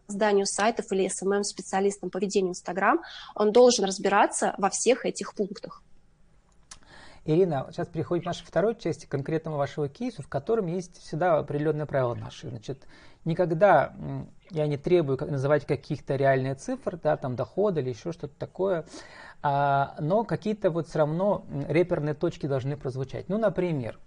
созданию 0.07 0.45
сайтов 0.45 0.85
или 0.91 1.07
SMM-специалистом 1.07 2.09
по 2.11 2.19
ведению 2.19 2.51
Инстаграм, 2.51 3.01
он 3.33 3.51
должен 3.51 3.85
разбираться 3.85 4.53
во 4.57 4.69
всех 4.69 5.05
этих 5.05 5.33
пунктах. 5.33 5.81
Ирина, 7.27 7.67
сейчас 7.71 7.88
переходим 7.88 8.21
к 8.21 8.25
нашей 8.27 8.45
второй 8.45 8.75
части 8.75 9.07
конкретного 9.07 9.57
вашего 9.57 9.89
кейса, 9.89 10.21
в 10.21 10.27
котором 10.27 10.67
есть 10.67 11.01
всегда 11.01 11.39
определенные 11.39 11.88
правила 11.88 12.13
наши. 12.13 12.49
Значит, 12.49 12.85
никогда 13.25 13.93
я 14.51 14.67
не 14.67 14.77
требую 14.77 15.17
называть 15.19 15.65
каких-то 15.65 16.15
реальные 16.15 16.53
цифры, 16.53 16.99
да, 17.01 17.17
там 17.17 17.35
дохода 17.35 17.81
или 17.81 17.89
еще 17.89 18.11
что-то 18.11 18.38
такое, 18.38 18.85
а, 19.41 19.95
но 19.99 20.23
какие-то 20.23 20.69
вот 20.69 20.88
все 20.88 20.99
равно 20.99 21.45
реперные 21.67 22.13
точки 22.13 22.45
должны 22.45 22.77
прозвучать. 22.77 23.27
Ну, 23.27 23.39
например, 23.39 23.99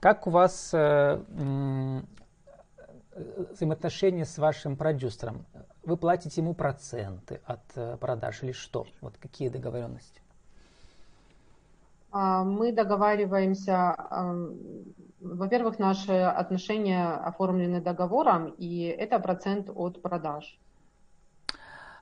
как 0.00 0.26
у 0.26 0.30
вас 0.30 0.70
э, 0.72 1.20
взаимоотношения 3.50 4.24
с 4.24 4.38
вашим 4.38 4.76
продюсером? 4.76 5.44
Вы 5.82 5.98
платите 5.98 6.40
ему 6.40 6.54
проценты 6.54 7.42
от 7.44 7.60
э, 7.74 7.98
продаж 7.98 8.42
или 8.42 8.52
что? 8.52 8.86
Вот 9.02 9.18
какие 9.18 9.50
договоренности? 9.50 10.23
А, 12.14 12.44
мы 12.44 12.70
договариваемся, 12.70 13.96
во-первых, 15.20 15.80
наши 15.80 16.12
отношения 16.12 17.12
оформлены 17.12 17.80
договором, 17.80 18.54
и 18.56 18.84
это 18.84 19.18
процент 19.18 19.68
от 19.74 20.00
продаж. 20.00 20.56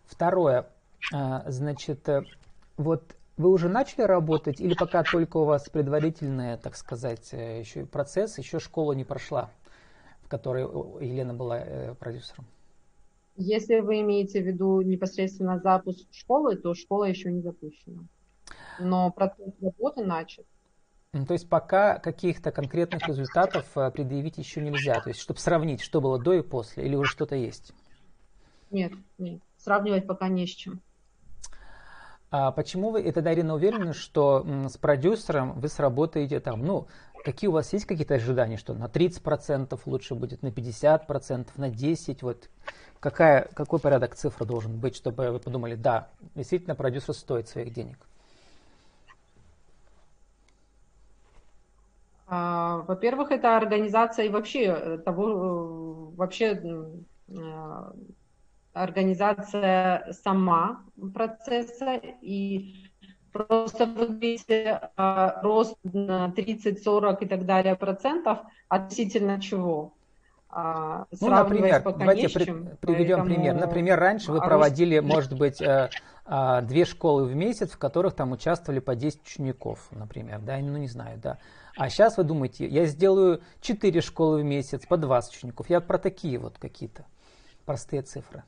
Второе, 0.05 0.67
а, 1.15 1.51
значит, 1.51 2.07
э, 2.11 2.25
вот 2.77 3.03
вы 3.39 3.49
уже 3.49 3.71
начали 3.71 4.03
работать 4.03 4.61
или 4.61 4.75
пока 4.75 5.03
только 5.03 5.39
у 5.39 5.45
вас 5.47 5.71
предварительный, 5.71 6.59
так 6.59 6.77
сказать, 6.77 7.33
э, 7.33 7.61
еще 7.61 7.87
процесс, 7.87 8.37
еще 8.37 8.59
школа 8.59 8.93
не 8.93 9.05
прошла, 9.05 9.49
в 10.21 10.29
которой 10.29 10.65
Елена 11.03 11.33
была 11.33 11.61
э, 11.61 11.95
продюсером? 11.95 12.45
Если 13.37 13.81
вы 13.81 14.03
имеете 14.03 14.43
в 14.43 14.47
виду 14.47 14.83
непосредственно 14.83 15.59
запуск 15.59 16.07
школы, 16.13 16.57
то 16.57 16.75
школа 16.75 17.05
еще 17.05 17.33
не 17.33 17.41
запущена 17.41 18.03
но 18.79 19.11
процесс 19.11 19.53
работы 19.61 20.05
начат. 20.05 20.47
То 21.13 21.35
есть 21.35 21.49
пока 21.49 21.99
каких-то 21.99 22.53
конкретных 22.53 23.07
результатов 23.07 23.67
э, 23.77 23.91
предъявить 23.91 24.39
еще 24.39 24.63
нельзя, 24.63 24.99
то 25.01 25.11
есть 25.11 25.21
чтобы 25.21 25.41
сравнить, 25.41 25.83
что 25.83 26.01
было 26.01 26.19
до 26.19 26.33
и 26.33 26.41
после, 26.41 26.87
или 26.87 26.95
уже 26.95 27.11
что-то 27.11 27.37
есть? 27.37 27.75
Нет, 28.71 28.93
нет, 29.19 29.43
сравнивать 29.59 30.07
пока 30.07 30.29
не 30.29 30.47
с 30.47 30.51
чем. 30.51 30.81
А 32.31 32.51
почему 32.51 32.93
вы, 32.93 33.03
и 33.03 33.13
тогда 33.13 33.35
Ирина 33.35 33.55
уверены, 33.55 33.93
что 33.93 34.47
с 34.67 34.79
продюсером 34.79 35.61
вы 35.61 35.69
сработаете 35.69 36.41
там, 36.41 36.65
ну, 36.65 36.87
какие 37.23 37.49
у 37.49 37.53
вас 37.53 37.71
есть 37.75 37.85
какие-то 37.85 38.15
ожидания, 38.15 38.57
что 38.57 38.73
на 38.73 38.87
30% 38.87 39.79
лучше 39.85 40.15
будет, 40.15 40.41
на 40.41 40.47
50%, 40.47 41.49
на 41.57 41.69
10%, 41.69 42.19
вот 42.23 42.49
какая, 43.01 43.51
какой 43.53 43.81
порядок 43.81 44.15
цифр 44.15 44.47
должен 44.47 44.79
быть, 44.79 44.97
чтобы 44.97 45.31
вы 45.31 45.41
подумали, 45.41 45.75
да, 45.75 46.09
действительно 46.35 46.75
продюсер 46.75 47.13
стоит 47.13 47.49
своих 47.49 47.75
денег? 47.75 47.99
Во-первых, 52.87 53.31
это 53.31 53.59
организация 53.59 54.25
и 54.25 54.31
вообще 54.31 54.65
э, 54.65 54.99
того, 55.05 56.13
э, 56.13 56.17
вообще 56.17 56.63
э, 57.29 57.93
организация 58.73 60.11
сама 60.13 60.83
процесса 61.13 62.01
и 62.23 62.89
просто 63.33 63.85
вы 63.85 64.15
видите 64.17 64.81
рост 64.97 65.77
на 65.83 66.31
30, 66.31 66.83
40 66.83 67.23
и 67.23 67.27
так 67.27 67.45
далее 67.45 67.77
процентов 67.77 68.39
относительно 68.69 69.39
чего? 69.39 69.93
А, 70.49 71.05
ну, 71.21 71.29
например, 71.29 71.83
давайте 71.83 72.31
при, 72.31 72.45
приведем 72.81 73.19
поэтому... 73.19 73.25
пример. 73.27 73.55
Например, 73.57 74.01
раньше 74.01 74.33
вы 74.33 74.39
а 74.39 74.47
проводили, 74.47 74.97
рост... 74.97 75.09
может 75.09 75.39
быть, 75.39 75.59
две 75.59 76.85
школы 76.87 77.25
в 77.25 77.35
месяц, 77.35 77.73
в 77.73 77.79
которых 77.79 78.15
там 78.15 78.33
участвовали 78.33 78.81
по 78.81 78.95
10 78.95 79.23
учеников, 79.23 79.87
например, 79.91 80.41
да, 80.41 80.57
ну 80.59 80.79
не 80.79 80.89
знаю, 80.89 81.19
да. 81.23 81.37
А 81.77 81.89
сейчас 81.89 82.17
вы 82.17 82.25
думаете, 82.25 82.67
я 82.67 82.87
сделаю 82.87 83.43
4 83.61 84.01
школы 84.01 84.41
в 84.41 84.45
месяц 84.45 84.87
по 84.87 84.97
20 84.97 85.37
учеников. 85.37 85.71
Я 85.71 85.81
про 85.81 85.99
такие 85.99 86.39
вот 86.39 86.59
какие-то 86.59 87.07
простые 87.65 88.03
цифры. 88.03 88.45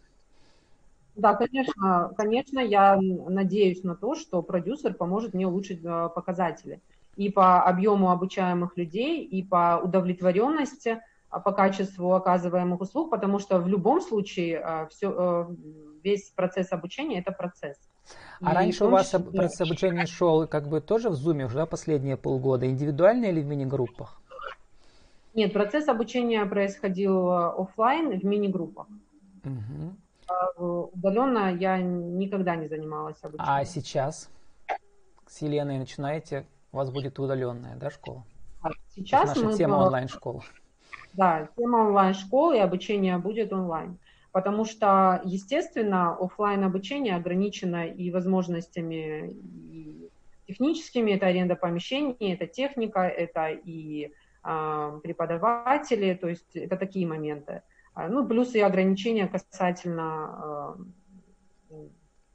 Да, 1.16 1.34
конечно, 1.34 2.12
конечно, 2.16 2.58
я 2.58 2.98
надеюсь 3.00 3.84
на 3.84 3.94
то, 3.94 4.14
что 4.14 4.42
продюсер 4.42 4.94
поможет 4.94 5.32
мне 5.32 5.46
улучшить 5.46 5.80
э, 5.84 6.08
показатели 6.12 6.80
и 7.16 7.30
по 7.30 7.62
объему 7.62 8.10
обучаемых 8.10 8.76
людей, 8.76 9.24
и 9.24 9.42
по 9.44 9.80
удовлетворенности, 9.82 11.00
а 11.30 11.38
по 11.38 11.52
качеству 11.52 12.12
оказываемых 12.14 12.80
услуг, 12.80 13.10
потому 13.10 13.38
что 13.38 13.60
в 13.60 13.68
любом 13.68 14.00
случае 14.00 14.60
э, 14.64 14.88
все, 14.90 15.14
э, 15.16 15.54
весь 16.02 16.30
процесс 16.30 16.72
обучения– 16.72 17.18
это 17.20 17.30
процесс. 17.30 17.76
А 18.40 18.52
и 18.52 18.54
раньше 18.54 18.84
у 18.84 18.90
вас 18.90 19.10
процесс 19.10 19.60
обучения 19.60 20.06
шел 20.06 20.46
как 20.46 20.68
бы 20.68 20.80
тоже 20.80 21.08
в 21.08 21.14
Zoom 21.14 21.44
уже 21.44 21.56
да, 21.56 21.66
последние 21.66 22.16
полгода, 22.16 22.66
индивидуально 22.66 23.26
или 23.26 23.40
в 23.40 23.46
мини-группах? 23.46 24.20
Нет, 25.34 25.52
процесс 25.52 25.88
обучения 25.88 26.44
происходил 26.46 27.28
э, 27.30 27.46
офлайн 27.58 28.18
в 28.20 28.24
мини-группах. 28.24 28.86
Угу. 29.44 29.96
А 30.28 30.62
удаленно 30.62 31.54
я 31.54 31.78
никогда 31.78 32.56
не 32.56 32.68
занималась 32.68 33.16
обучением. 33.22 33.52
А 33.52 33.64
сейчас 33.64 34.30
с 35.26 35.42
Еленой 35.42 35.78
начинаете, 35.78 36.46
у 36.72 36.76
вас 36.76 36.90
будет 36.90 37.18
удаленная, 37.18 37.76
да, 37.76 37.90
школа? 37.90 38.24
А 38.62 38.70
сейчас 38.94 39.28
наша 39.28 39.44
мы 39.44 39.56
тема 39.56 39.76
онлайн-школы. 39.76 40.42
Да, 41.14 41.48
тема 41.56 41.78
онлайн-школы 41.88 42.56
и 42.56 42.60
обучение 42.60 43.18
будет 43.18 43.52
онлайн 43.52 43.98
потому 44.35 44.64
что, 44.64 45.20
естественно, 45.25 46.16
офлайн 46.16 46.64
обучение 46.64 47.14
ограничено 47.14 47.87
и 47.87 48.11
возможностями 48.11 49.31
и 49.31 50.11
техническими, 50.49 51.12
это 51.12 51.27
аренда 51.27 51.55
помещений, 51.55 52.33
это 52.35 52.49
техника, 52.49 53.03
это 53.03 53.51
и 53.51 54.11
э, 54.42 55.01
преподаватели, 55.05 56.14
то 56.14 56.29
есть 56.29 56.57
это 56.57 56.77
такие 56.77 57.07
моменты. 57.07 57.62
А, 57.94 58.09
ну, 58.09 58.27
плюс 58.27 58.57
и 58.57 58.61
ограничения 58.61 59.29
касательно 59.29 60.77
э, 60.79 60.83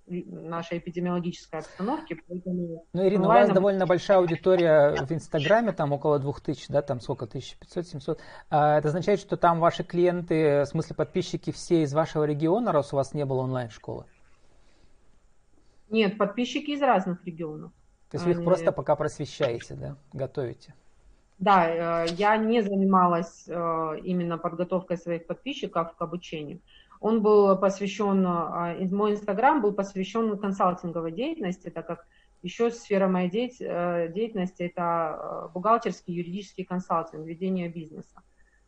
нашей 0.09 0.79
эпидемиологической 0.79 1.59
обстановки. 1.59 2.21
Поэтому 2.27 2.85
ну, 2.93 3.07
Ирина, 3.07 3.23
онлайн... 3.23 3.43
у 3.43 3.47
вас 3.47 3.55
довольно 3.55 3.85
большая 3.85 4.17
аудитория 4.17 4.95
в 5.05 5.11
Инстаграме, 5.11 5.71
там 5.71 5.93
около 5.93 6.19
2000, 6.19 6.71
да, 6.71 6.81
там 6.81 6.99
сколько, 6.99 7.25
1500-700. 7.25 8.19
А 8.49 8.77
это 8.77 8.87
означает, 8.89 9.19
что 9.19 9.37
там 9.37 9.59
ваши 9.59 9.83
клиенты, 9.83 10.61
в 10.61 10.65
смысле 10.65 10.95
подписчики 10.95 11.51
все 11.51 11.83
из 11.83 11.93
вашего 11.93 12.23
региона, 12.23 12.71
раз 12.71 12.93
у 12.93 12.95
вас 12.95 13.13
не 13.13 13.25
было 13.25 13.41
онлайн-школы? 13.41 14.05
Нет, 15.89 16.17
подписчики 16.17 16.71
из 16.71 16.81
разных 16.81 17.25
регионов. 17.25 17.71
То 18.11 18.17
есть 18.17 18.25
вы 18.25 18.31
их 18.31 18.43
просто 18.43 18.71
пока 18.71 18.95
просвещаете, 18.95 19.75
да, 19.75 19.97
готовите? 20.13 20.73
Да, 21.39 22.03
э, 22.03 22.07
я 22.17 22.35
не 22.37 22.61
занималась 22.61 23.45
э, 23.47 23.53
именно 24.03 24.37
подготовкой 24.37 24.97
своих 24.97 25.25
подписчиков 25.25 25.95
к 25.95 26.01
обучению. 26.01 26.59
Он 26.99 27.21
был 27.21 27.57
посвящен, 27.57 28.25
а, 28.27 28.75
мой 28.91 29.13
инстаграм 29.13 29.61
был 29.61 29.73
посвящен 29.73 30.37
консалтинговой 30.37 31.11
деятельности, 31.11 31.69
так 31.69 31.87
как 31.87 32.05
еще 32.41 32.71
сфера 32.71 33.07
моей 33.07 33.53
э, 33.59 34.11
деятельности 34.13 34.63
это 34.63 35.17
э, 35.47 35.53
бухгалтерский, 35.53 36.13
юридический 36.13 36.63
консалтинг, 36.63 37.25
ведение 37.25 37.69
бизнеса. 37.69 38.21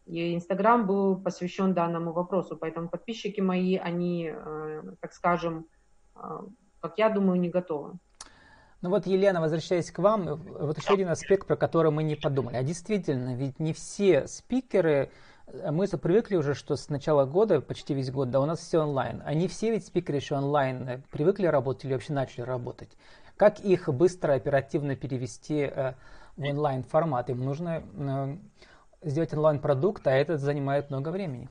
И 0.05 0.35
Инстаграм 0.35 0.85
был 0.85 1.17
посвящен 1.17 1.73
данному 1.73 2.11
вопросу, 2.11 2.57
поэтому 2.57 2.89
подписчики 2.89 3.39
мои, 3.39 3.77
они, 3.77 4.31
э, 4.33 4.83
так 4.99 5.13
скажем, 5.13 5.67
как 6.81 6.97
я 6.97 7.09
думаю, 7.09 7.39
не 7.39 7.49
готовы. 7.49 7.93
Ну 8.81 8.89
вот, 8.89 9.05
Елена, 9.05 9.39
возвращаясь 9.39 9.91
к 9.91 9.99
вам, 9.99 10.25
вот 10.43 10.77
еще 10.77 10.93
один 10.93 11.09
аспект, 11.09 11.47
про 11.47 11.55
который 11.55 11.91
мы 11.91 12.03
не 12.03 12.15
подумали. 12.15 12.57
А 12.57 12.63
действительно, 12.63 13.35
ведь 13.35 13.59
не 13.59 13.73
все 13.73 14.27
спикеры 14.27 15.11
мы 15.71 15.87
привыкли 15.87 16.35
уже, 16.35 16.53
что 16.53 16.75
с 16.75 16.89
начала 16.89 17.25
года, 17.25 17.61
почти 17.61 17.93
весь 17.93 18.11
год, 18.11 18.29
да, 18.31 18.39
у 18.39 18.45
нас 18.45 18.59
все 18.59 18.81
онлайн. 18.81 19.21
Они 19.25 19.47
все 19.47 19.71
ведь 19.71 19.85
спикеры 19.85 20.17
еще 20.17 20.35
онлайн 20.35 20.87
э, 20.87 21.01
привыкли 21.11 21.45
работать 21.45 21.85
или 21.85 21.93
вообще 21.93 22.13
начали 22.13 22.41
работать. 22.41 22.89
Как 23.37 23.59
их 23.59 23.89
быстро, 23.89 24.33
оперативно 24.33 24.95
перевести 24.95 25.61
э, 25.61 25.93
в 26.37 26.43
онлайн 26.43 26.83
формат? 26.83 27.29
Им 27.29 27.43
нужно 27.43 27.83
э, 27.93 28.35
сделать 29.01 29.33
онлайн-продукт, 29.33 30.05
а 30.07 30.11
это 30.11 30.37
занимает 30.37 30.89
много 30.89 31.09
времени. 31.09 31.49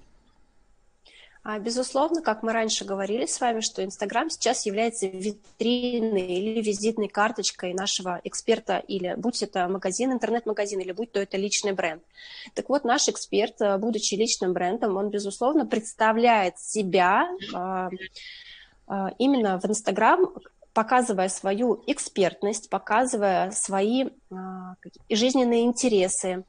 А, 1.42 1.58
безусловно, 1.58 2.20
как 2.20 2.42
мы 2.42 2.52
раньше 2.52 2.84
говорили 2.84 3.24
с 3.24 3.40
вами, 3.40 3.60
что 3.60 3.82
Инстаграм 3.82 4.28
сейчас 4.28 4.66
является 4.66 5.06
витриной 5.06 6.26
или 6.26 6.60
визитной 6.60 7.08
карточкой 7.08 7.72
нашего 7.72 8.20
эксперта, 8.24 8.76
или 8.76 9.14
будь 9.16 9.42
это 9.42 9.66
магазин, 9.68 10.12
интернет-магазин, 10.12 10.80
или 10.80 10.92
будь 10.92 11.12
то 11.12 11.20
это 11.20 11.38
личный 11.38 11.72
бренд. 11.72 12.02
Так 12.54 12.68
вот, 12.68 12.84
наш 12.84 13.08
эксперт, 13.08 13.58
э, 13.62 13.78
будучи 13.78 14.16
личным 14.16 14.52
брендом, 14.52 14.98
он, 14.98 15.08
безусловно, 15.08 15.64
представляет 15.64 16.58
себя 16.58 17.26
а, 17.54 17.88
а, 18.86 19.10
именно 19.18 19.58
в 19.58 19.64
Инстаграм, 19.64 20.34
показывая 20.74 21.30
свою 21.30 21.82
экспертность, 21.86 22.68
показывая 22.68 23.50
свои 23.50 24.10
жизненные 25.10 25.64
интересы. 25.64 26.44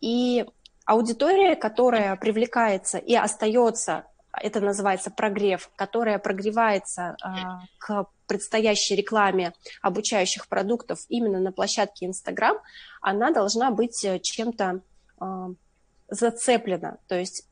И 0.00 0.46
аудитория, 0.86 1.54
которая 1.54 2.16
привлекается 2.16 2.98
и 2.98 3.14
остается 3.14 4.04
это 4.40 4.60
называется 4.60 5.10
прогрев, 5.10 5.70
которая 5.76 6.18
прогревается 6.18 7.16
а, 7.22 7.60
к 7.78 8.06
предстоящей 8.26 8.96
рекламе 8.96 9.52
обучающих 9.82 10.48
продуктов 10.48 11.00
именно 11.08 11.38
на 11.38 11.52
площадке 11.52 12.06
Instagram, 12.06 12.58
она 13.02 13.30
должна 13.30 13.70
быть 13.70 14.04
э, 14.04 14.18
чем-то 14.20 14.80
а, 15.18 15.48
зацеплена. 16.08 16.98
То 17.08 17.18
есть 17.18 17.46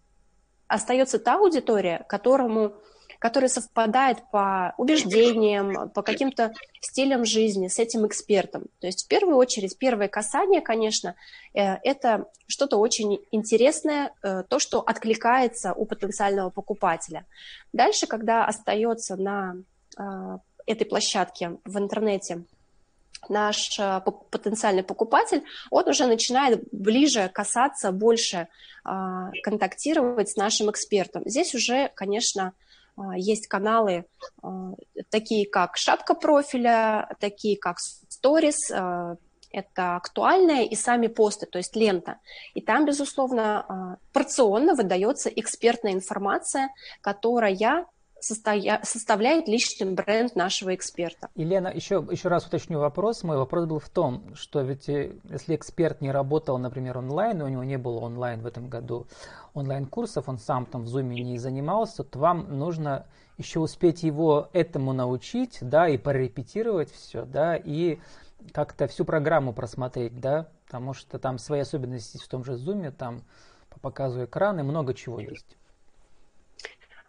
остается 0.69 1.19
та 1.19 1.35
аудитория, 1.35 2.05
которому 2.09 2.75
который 3.21 3.51
совпадает 3.51 4.19
по 4.33 4.75
убеждениям, 4.79 5.91
по 5.91 6.03
каким-то 6.03 6.53
стилям 6.81 7.27
жизни 7.27 7.69
с 7.69 7.79
этим 7.79 8.07
экспертом. 8.07 8.65
То 8.81 8.87
есть 8.87 9.05
в 9.05 9.09
первую 9.09 9.37
очередь 9.37 9.77
первое 9.77 10.09
касание, 10.09 10.63
конечно, 10.63 11.15
э, 11.53 11.75
это 11.85 12.25
что-то 12.47 12.79
очень 12.79 13.21
интересное, 13.31 14.13
э, 14.23 14.43
то, 14.49 14.59
что 14.59 14.81
откликается 14.81 15.75
у 15.75 15.85
потенциального 15.85 16.49
покупателя. 16.49 17.27
Дальше, 17.75 18.07
когда 18.07 18.47
остается 18.47 19.17
на 19.17 19.57
э, 19.99 20.39
этой 20.67 20.87
площадке 20.87 21.59
в 21.67 21.79
интернете 21.79 22.45
наш 23.29 23.79
потенциальный 24.31 24.83
покупатель, 24.83 25.45
он 25.69 25.87
уже 25.87 26.07
начинает 26.07 26.65
ближе 26.73 27.29
касаться, 27.29 27.93
больше 27.93 28.49
контактировать 28.83 30.31
с 30.31 30.37
нашим 30.37 30.71
экспертом. 30.71 31.25
Здесь 31.27 31.55
уже, 31.55 31.91
конечно, 31.95 32.55
есть 33.17 33.47
каналы, 33.47 34.05
а, 34.43 34.73
такие 35.11 35.49
как 35.49 35.77
шапка 35.77 36.15
профиля, 36.15 37.09
такие 37.21 37.57
как 37.59 37.79
сторис, 37.79 38.71
а, 38.71 39.17
это 39.53 39.97
актуальное 39.97 40.63
и 40.63 40.77
сами 40.77 41.09
посты, 41.09 41.47
то 41.47 41.59
есть 41.59 41.75
лента. 41.75 42.19
И 42.55 42.61
там, 42.61 42.85
безусловно, 42.85 43.99
порционно 44.13 44.77
выдается 44.77 45.29
экспертная 45.29 45.93
информация, 45.93 46.69
которая 47.01 47.51
состоя... 48.21 48.81
составляет 48.85 49.49
личный 49.49 49.91
бренд 49.93 50.37
нашего 50.37 50.75
эксперта. 50.75 51.29
Елена, 51.35 51.69
еще, 51.69 52.07
еще 52.11 52.29
раз 52.29 52.47
уточню 52.47 52.79
вопрос. 52.79 53.23
Мой 53.23 53.37
вопрос 53.37 53.67
был 53.67 53.79
в 53.79 53.89
том, 53.89 54.35
что 54.35 54.61
ведь 54.63 54.89
э, 54.89 55.13
если 55.31 55.57
эксперт 55.57 56.01
не 56.01 56.11
работал, 56.11 56.59
например, 56.59 56.99
онлайн, 56.99 57.43
у 57.43 57.49
него 57.49 57.65
не 57.65 57.79
было 57.79 58.01
онлайн 58.01 58.41
в 58.41 58.47
этом 58.47 58.69
году 58.69 59.07
онлайн-курсов, 59.55 60.29
он 60.29 60.39
сам 60.39 60.67
там 60.67 60.85
в 60.85 60.97
Zoom 60.97 61.09
не 61.09 61.39
занимался, 61.39 62.05
то 62.05 62.19
вам 62.19 62.59
нужно 62.59 63.07
еще 63.39 63.61
успеть 63.61 64.03
его 64.03 64.49
этому 64.53 64.93
научить, 64.93 65.59
да, 65.61 65.89
и 65.89 65.97
порепетировать 65.97 66.93
все, 66.93 67.25
да, 67.25 67.57
и 67.57 67.99
как-то 68.53 68.87
всю 68.87 69.05
программу 69.05 69.53
просмотреть, 69.53 70.21
да, 70.21 70.49
потому 70.67 70.95
что 70.95 71.19
там 71.19 71.39
свои 71.39 71.61
особенности 71.61 72.19
в 72.19 72.29
том 72.29 72.45
же 72.45 72.53
Zoom, 72.53 72.91
там 72.93 73.23
по 73.69 73.81
показу 73.81 74.25
экрана 74.25 74.63
много 74.63 74.95
чего 74.95 75.21
есть. 75.21 75.57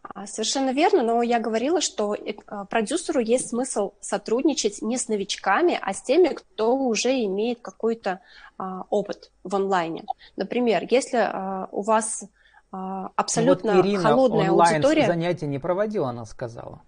А, 0.03 0.25
совершенно 0.25 0.71
верно, 0.71 1.03
но 1.03 1.21
я 1.21 1.39
говорила, 1.39 1.79
что 1.79 2.15
э, 2.15 2.33
продюсеру 2.69 3.19
есть 3.19 3.49
смысл 3.49 3.93
сотрудничать 3.99 4.81
не 4.81 4.97
с 4.97 5.07
новичками, 5.07 5.77
а 5.79 5.93
с 5.93 6.01
теми, 6.01 6.29
кто 6.29 6.75
уже 6.75 7.23
имеет 7.25 7.61
какой-то 7.61 8.19
а, 8.57 8.85
опыт 8.89 9.31
в 9.43 9.55
онлайне. 9.55 10.05
Например, 10.35 10.85
если 10.89 11.17
а, 11.17 11.67
у 11.71 11.81
вас 11.81 12.23
абсолютно 12.71 13.75
вот 13.75 13.85
Ирина 13.85 14.01
холодная 14.01 14.49
онлайн 14.49 14.75
аудитория... 14.75 15.05
занятия 15.05 15.45
не 15.45 15.59
проводила, 15.59 16.09
она 16.09 16.25
сказала. 16.25 16.81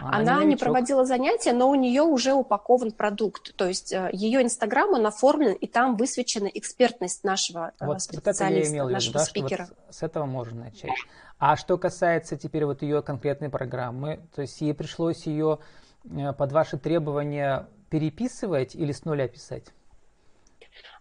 Она, 0.00 0.18
она 0.18 0.44
не, 0.44 0.50
не 0.50 0.56
проводила 0.56 1.04
занятия, 1.04 1.52
но 1.52 1.68
у 1.68 1.74
нее 1.74 2.02
уже 2.02 2.32
упакован 2.32 2.92
продукт. 2.92 3.54
То 3.56 3.66
есть 3.66 3.92
э, 3.92 4.10
ее 4.12 4.42
Инстаграм, 4.42 4.90
он 4.90 5.06
оформлен, 5.06 5.52
и 5.52 5.66
там 5.66 5.96
высвечена 5.96 6.46
экспертность 6.46 7.24
нашего 7.24 7.72
э, 7.80 7.86
вот, 7.86 8.02
специалиста, 8.02 8.82
вот 8.82 8.92
нашего 8.92 9.14
да, 9.14 9.24
спикера. 9.24 9.68
вот 9.68 9.94
с 9.94 10.02
этого 10.02 10.26
можно 10.26 10.64
начать. 10.64 10.90
А 11.38 11.56
что 11.56 11.76
касается 11.76 12.36
теперь 12.36 12.64
вот 12.64 12.82
ее 12.82 13.02
конкретной 13.02 13.50
программы, 13.50 14.20
то 14.34 14.42
есть 14.42 14.60
ей 14.60 14.74
пришлось 14.74 15.26
ее 15.26 15.58
э, 16.04 16.32
под 16.32 16.52
ваши 16.52 16.78
требования 16.78 17.68
переписывать 17.90 18.74
или 18.74 18.92
с 18.92 19.04
нуля 19.04 19.28
писать? 19.28 19.64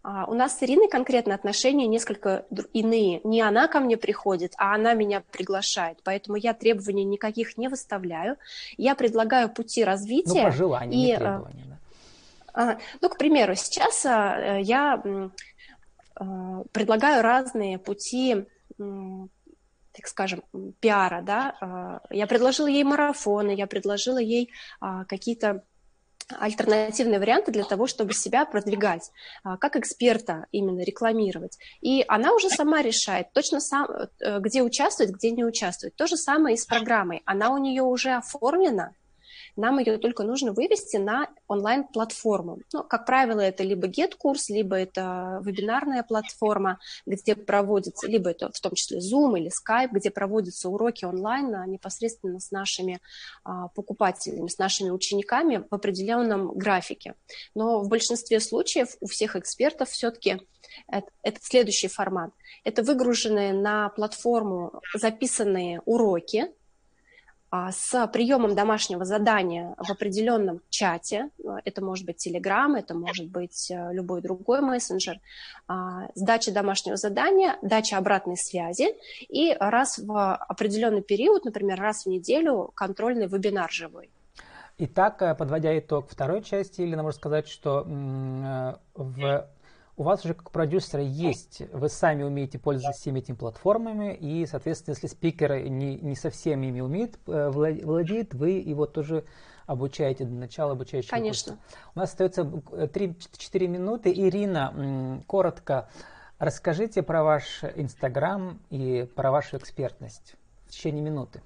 А, 0.04 0.26
у 0.26 0.34
нас 0.34 0.58
с 0.58 0.64
Ириной 0.64 0.90
конкретно 0.90 1.36
отношения 1.36 1.88
несколько 1.88 2.46
иные. 2.74 3.22
Не 3.24 3.42
она 3.42 3.68
ко 3.68 3.80
мне 3.80 3.98
приходит, 3.98 4.54
а 4.58 4.74
она 4.74 4.94
меня 4.94 5.22
приглашает. 5.32 6.00
Поэтому 6.04 6.38
я 6.38 6.54
требований 6.54 7.04
никаких 7.04 7.58
не 7.58 7.68
выставляю. 7.68 8.38
Я 8.78 8.96
предлагаю 8.96 9.50
пути 9.50 9.84
развития. 9.84 10.44
Ну, 10.44 10.50
по 10.50 10.52
желанию, 10.52 10.94
и, 10.94 11.06
не 11.06 11.14
а, 11.14 11.18
требования, 11.18 11.66
да. 11.68 11.78
А, 12.54 12.78
ну, 13.00 13.10
к 13.10 13.18
примеру, 13.18 13.56
сейчас 13.56 14.04
я 14.06 15.02
предлагаю 16.72 17.22
разные 17.22 17.78
пути 17.78 18.46
так 19.94 20.08
скажем, 20.08 20.42
пиара, 20.80 21.22
да, 21.22 22.00
я 22.10 22.26
предложила 22.26 22.68
ей 22.68 22.84
марафоны, 22.86 23.54
я 23.54 23.68
предложила 23.68 24.20
ей 24.20 24.50
какие-то 24.80 25.64
альтернативные 26.40 27.20
варианты 27.20 27.52
для 27.52 27.64
того, 27.64 27.88
чтобы 27.88 28.14
себя 28.14 28.46
продвигать, 28.46 29.12
а, 29.44 29.58
как 29.58 29.76
эксперта 29.76 30.46
именно 30.52 30.82
рекламировать. 30.82 31.58
И 31.82 32.04
она 32.08 32.34
уже 32.34 32.50
сама 32.50 32.82
решает, 32.82 33.34
точно 33.34 33.60
сам, 33.60 33.88
э, 34.20 34.40
где 34.40 34.62
участвовать, 34.62 35.14
где 35.14 35.32
не 35.32 35.44
участвовать. 35.44 35.96
То 35.96 36.08
же 36.08 36.18
самое 36.18 36.56
и 36.56 36.58
с 36.58 36.66
программой. 36.66 37.22
Она 37.26 37.52
у 37.54 37.58
нее 37.58 37.84
уже 37.84 38.12
оформлена, 38.12 38.94
нам 39.56 39.80
ее 39.80 39.98
только 39.98 40.24
нужно 40.24 40.54
вывести 40.54 40.98
на 40.98 41.30
онлайн-платформу. 41.48 42.60
Ну, 42.74 42.84
как 42.84 43.06
правило, 43.06 43.40
это 43.40 43.64
либо 43.64 43.88
GET-курс, 43.88 44.50
либо 44.50 44.76
это 44.76 45.42
вебинарная 45.44 46.04
платформа, 46.04 46.80
где 47.06 47.36
проводится, 47.36 48.08
либо 48.08 48.30
это 48.30 48.52
в 48.52 48.60
том 48.60 48.74
числе 48.74 49.00
Zoom 49.00 49.38
или 49.38 49.50
Skype, 49.50 49.90
где 49.92 50.12
проводятся 50.12 50.70
уроки 50.70 51.06
онлайн 51.06 51.54
а, 51.56 51.66
непосредственно 51.66 52.40
с 52.40 52.52
нашими 52.52 53.00
а, 53.44 53.68
покупателями, 53.70 54.48
с 54.48 54.58
нашими 54.58 54.90
учениками 54.90 55.66
в 55.70 55.74
определенном 55.74 56.54
графике. 56.54 57.16
Но 57.56 57.82
в 57.82 57.90
большинстве 57.90 58.40
случаев 58.40 58.96
у 59.00 59.08
всех 59.08 59.36
экспертов 59.36 59.90
все-таки 59.90 60.42
это, 60.88 61.08
это 61.24 61.40
следующий 61.42 61.88
формат. 61.88 62.32
Это 62.64 62.84
выгруженные 62.84 63.54
на 63.54 63.90
платформу 63.90 64.82
записанные 64.94 65.82
уроки, 65.86 66.52
с 67.52 68.08
приемом 68.08 68.56
домашнего 68.56 69.04
задания 69.04 69.76
в 69.78 69.92
определенном 69.92 70.62
чате, 70.70 71.30
это 71.66 71.84
может 71.84 72.06
быть 72.06 72.26
Telegram, 72.26 72.78
это 72.78 72.94
может 72.96 73.28
быть 73.28 73.70
э, 73.70 73.94
любой 73.94 74.22
другой 74.22 74.62
мессенджер, 74.62 75.20
а, 75.68 76.08
сдача 76.16 76.52
домашнего 76.54 76.96
задания, 76.96 77.58
дача 77.62 77.98
обратной 77.98 78.38
связи 78.38 78.96
и 79.28 79.56
раз 79.60 79.98
в 79.98 80.36
определенный 80.36 81.02
период, 81.02 81.44
например, 81.44 81.80
раз 81.80 82.06
в 82.06 82.10
неделю 82.10 82.72
контрольный 82.74 83.28
вебинар 83.28 83.70
живой. 83.70 84.10
Итак, 84.78 85.22
э, 85.22 85.36
подводя 85.36 85.78
итог 85.78 86.10
второй 86.10 86.44
части, 86.44 86.82
Елена, 86.82 87.04
можно 87.04 87.20
сказать, 87.20 87.48
что 87.48 87.86
э, 87.86 88.76
в 88.96 89.48
у 89.98 90.04
вас 90.04 90.24
уже 90.26 90.34
как 90.34 90.52
продюсера 90.52 91.04
есть, 91.04 91.62
вы 91.74 91.90
сами 91.90 92.24
умеете 92.24 92.60
пользоваться 92.60 93.00
всеми 93.00 93.20
этими 93.20 93.36
платформами, 93.36 94.16
и, 94.16 94.46
соответственно, 94.46 94.96
если 94.96 95.08
спикер 95.08 95.68
не, 95.70 95.98
не 95.98 96.16
совсем 96.16 96.62
ими 96.64 96.82
умеет, 96.82 97.20
э, 97.28 97.50
владеет, 97.50 98.34
вы 98.34 98.52
его 98.52 98.86
тоже 98.86 99.26
обучаете 99.66 100.26
до 100.26 100.34
начала 100.34 100.74
обучающего 100.74 101.12
Конечно. 101.12 101.54
курса. 101.54 101.66
У 101.96 102.00
нас 102.00 102.10
остается 102.12 102.42
3-4 102.42 103.68
минуты. 103.68 104.12
Ирина, 104.12 105.22
коротко 105.28 105.90
расскажите 106.40 107.04
про 107.04 107.24
ваш 107.24 107.64
Инстаграм 107.76 108.60
и 108.70 109.08
про 109.16 109.32
вашу 109.32 109.58
экспертность 109.58 110.36
в 110.66 110.72
течение 110.72 111.02
минуты. 111.02 111.42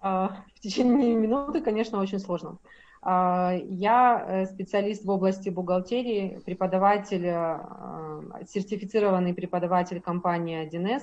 А, 0.00 0.44
в 0.56 0.60
течение 0.60 1.14
минуты, 1.14 1.62
конечно, 1.62 2.00
очень 2.00 2.18
сложно. 2.18 2.58
А, 3.06 3.52
я 3.68 4.24
э, 4.26 4.46
специалист 4.46 5.04
в 5.04 5.10
области 5.10 5.50
бухгалтерии, 5.50 6.40
преподаватель, 6.46 7.26
э, 7.26 7.58
сертифицированный 8.48 9.34
преподаватель 9.34 10.00
компании 10.00 10.66
1С, 10.66 11.02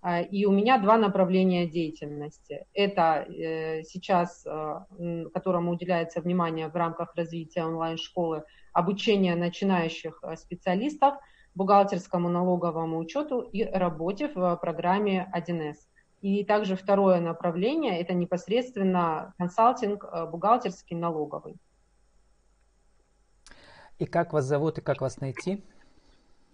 а, 0.00 0.22
и 0.22 0.46
у 0.46 0.52
меня 0.52 0.78
два 0.78 0.96
направления 0.96 1.66
деятельности. 1.66 2.64
Это 2.72 3.26
э, 3.28 3.82
сейчас, 3.82 4.46
которому 5.34 5.72
уделяется 5.72 6.22
внимание 6.22 6.68
в 6.68 6.76
рамках 6.76 7.14
развития 7.14 7.64
онлайн-школы, 7.64 8.44
обучение 8.72 9.36
начинающих 9.36 10.22
специалистов 10.36 11.16
бухгалтерскому 11.54 12.30
налоговому 12.30 12.98
учету 12.98 13.40
и 13.40 13.64
работе 13.64 14.28
в 14.34 14.56
программе 14.56 15.30
1С. 15.36 15.76
И 16.24 16.42
также 16.42 16.74
второе 16.74 17.20
направление– 17.20 18.00
это 18.00 18.14
непосредственно 18.14 19.34
консалтинг 19.36 20.04
э, 20.04 20.24
бухгалтерский, 20.24 20.96
налоговый. 20.96 21.56
И 23.98 24.06
как 24.06 24.32
вас 24.32 24.46
зовут 24.46 24.78
и 24.78 24.80
как 24.80 25.02
вас 25.02 25.20
найти? 25.20 25.62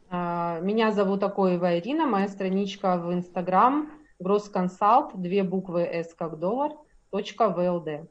А, 0.08 0.58
меня 0.58 0.90
зовут 0.90 1.22
Акоева 1.22 1.78
Ирина, 1.78 2.06
моя 2.06 2.26
страничка 2.26 2.96
в 2.96 3.14
Инстаграм 3.14 3.92
Гросконсалт, 4.18 5.12
две 5.14 5.44
буквы 5.44 5.82
S 5.82 6.14
как 6.14 6.40
доллар, 6.40 6.72
точка 7.10 7.48
ВЛД. 7.48 8.10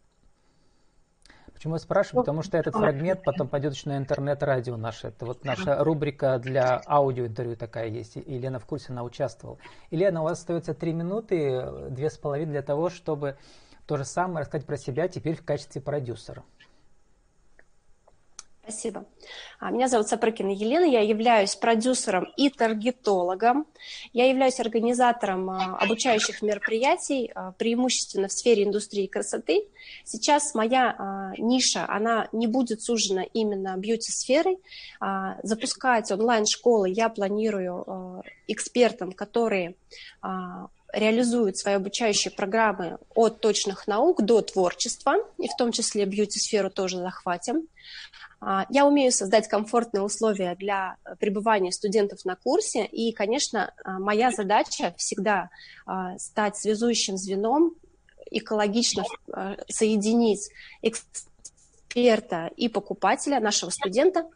Почему 1.60 1.74
я 1.74 1.80
спрашиваю? 1.80 2.24
Потому 2.24 2.42
что 2.42 2.58
этот 2.58 2.74
фрагмент 2.74 3.22
потом 3.22 3.50
пойдет 3.50 3.74
еще 3.74 3.90
на 3.90 3.98
интернет-радио 3.98 4.78
наше. 4.78 5.10
Это 5.10 5.26
вот 5.26 5.44
наша 5.44 5.84
рубрика 5.84 6.40
для 6.40 6.82
аудиоинтервью 6.88 7.58
такая 7.58 7.90
есть. 7.90 8.16
И 8.16 8.22
Елена 8.22 8.60
в 8.60 8.66
курсе, 8.66 8.94
она 8.94 9.04
участвовала. 9.04 9.58
Елена, 9.92 10.22
у 10.22 10.24
вас 10.24 10.40
остается 10.40 10.74
три 10.74 10.94
минуты, 10.94 11.90
две 11.90 12.10
с 12.10 12.18
половиной 12.18 12.52
для 12.52 12.62
того, 12.62 12.90
чтобы 12.90 13.36
то 13.88 13.98
же 13.98 14.06
самое 14.06 14.44
рассказать 14.44 14.66
про 14.66 14.78
себя 14.78 15.10
теперь 15.10 15.36
в 15.36 15.44
качестве 15.44 15.82
продюсера. 15.82 16.44
Спасибо. 18.70 19.06
А, 19.60 19.72
меня 19.72 19.88
зовут 19.88 20.10
Сапрыкина 20.10 20.52
Елена, 20.52 20.86
я 20.86 21.02
являюсь 21.02 21.56
продюсером 21.56 22.32
и 22.38 22.50
таргетологом. 22.52 23.66
Я 24.14 24.30
являюсь 24.30 24.60
организатором 24.60 25.50
а, 25.50 25.76
обучающих 25.80 26.44
мероприятий, 26.44 27.32
а, 27.34 27.54
преимущественно 27.54 28.28
в 28.28 28.32
сфере 28.32 28.66
индустрии 28.66 29.08
красоты. 29.08 29.64
Сейчас 30.04 30.54
моя 30.54 31.34
ниша, 31.40 31.86
она 31.90 32.28
не 32.32 32.46
будет 32.46 32.84
сужена 32.84 33.24
именно 33.34 33.76
бьюти-сферой. 33.76 34.60
Запускать 35.42 36.12
онлайн-школы 36.12 36.90
я 36.90 37.10
планирую 37.10 38.24
экспертам, 38.48 39.14
которые 39.14 39.76
реализуют 40.94 41.58
свои 41.58 41.76
обучающие 41.76 42.32
программы 42.32 42.98
от 43.14 43.42
точных 43.42 43.88
наук 43.88 44.24
до 44.24 44.42
творчества, 44.42 45.16
и 45.38 45.48
в 45.48 45.56
том 45.58 45.72
числе 45.72 46.06
бьюти-сферу 46.06 46.70
тоже 46.70 46.98
захватим. 46.98 47.68
А, 48.42 48.66
я 48.70 48.86
умею 48.86 49.12
создать 49.12 49.48
комфортные 49.48 50.02
условия 50.02 50.56
для 50.56 50.98
пребывания 51.20 51.72
студентов 51.72 52.24
на 52.26 52.36
курсе, 52.36 52.86
и, 52.86 53.12
конечно, 53.12 53.74
а, 53.84 54.00
моя 54.00 54.32
задача 54.32 54.94
всегда 54.98 55.50
а, 55.86 56.18
стать 56.18 56.58
связующим 56.58 57.18
звеном, 57.18 57.76
экологично 58.32 59.04
соединить 59.70 60.52
эксперта 60.84 62.52
и 62.56 62.70
покупателя, 62.70 63.40
нашего 63.40 63.72
студента, 63.72 64.30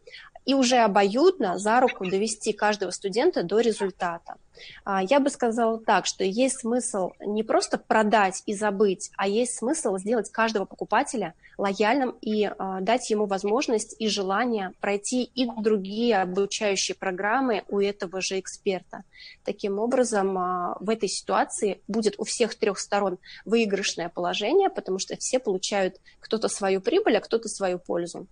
и 0.46 0.54
уже 0.54 0.78
обоюдно 0.78 1.58
за 1.58 1.80
руку 1.80 2.06
довести 2.06 2.54
каждого 2.54 2.92
студента 2.92 3.44
до 3.44 3.60
результата. 3.60 4.36
А, 4.84 5.02
я 5.04 5.20
бы 5.20 5.30
сказала 5.30 5.80
так, 5.80 6.06
что 6.06 6.24
есть 6.24 6.60
смысл 6.60 7.12
не 7.20 7.44
просто 7.44 7.78
продать 7.78 8.44
и 8.46 8.54
забыть, 8.54 9.12
а 9.18 9.28
есть 9.28 9.58
смысл 9.58 9.98
сделать 9.98 10.32
каждого 10.32 10.66
покупателя 10.66 11.34
лояльным 11.58 12.16
и 12.22 12.46
а, 12.46 12.82
дать 12.82 13.10
ему 13.10 13.26
возможность 13.26 13.96
и 14.00 14.08
желание 14.08 14.74
пройти 14.80 15.24
и 15.24 15.50
другие 15.62 16.22
обучающие 16.22 16.96
программы 16.96 17.64
у 17.70 17.80
этого 17.80 18.22
же 18.22 18.40
эксперта. 18.40 19.04
Таким 19.44 19.80
образом, 19.80 20.38
а, 20.38 20.78
в 20.80 20.90
этой 20.90 21.10
ситуации 21.10 21.82
будет 21.88 22.16
у 22.18 22.24
всех 22.24 22.56
трех 22.56 22.80
сторон 22.80 23.18
выигрышное 23.46 24.10
положение, 24.10 24.70
потому 24.70 25.00
что 25.00 25.16
все 25.18 25.40
получают 25.40 25.98
кто-то 26.20 26.48
свою 26.48 26.82
прибыль, 26.82 27.18
а 27.18 27.22
кто-то 27.22 27.48
свою 27.48 27.80
пользу. 27.80 28.28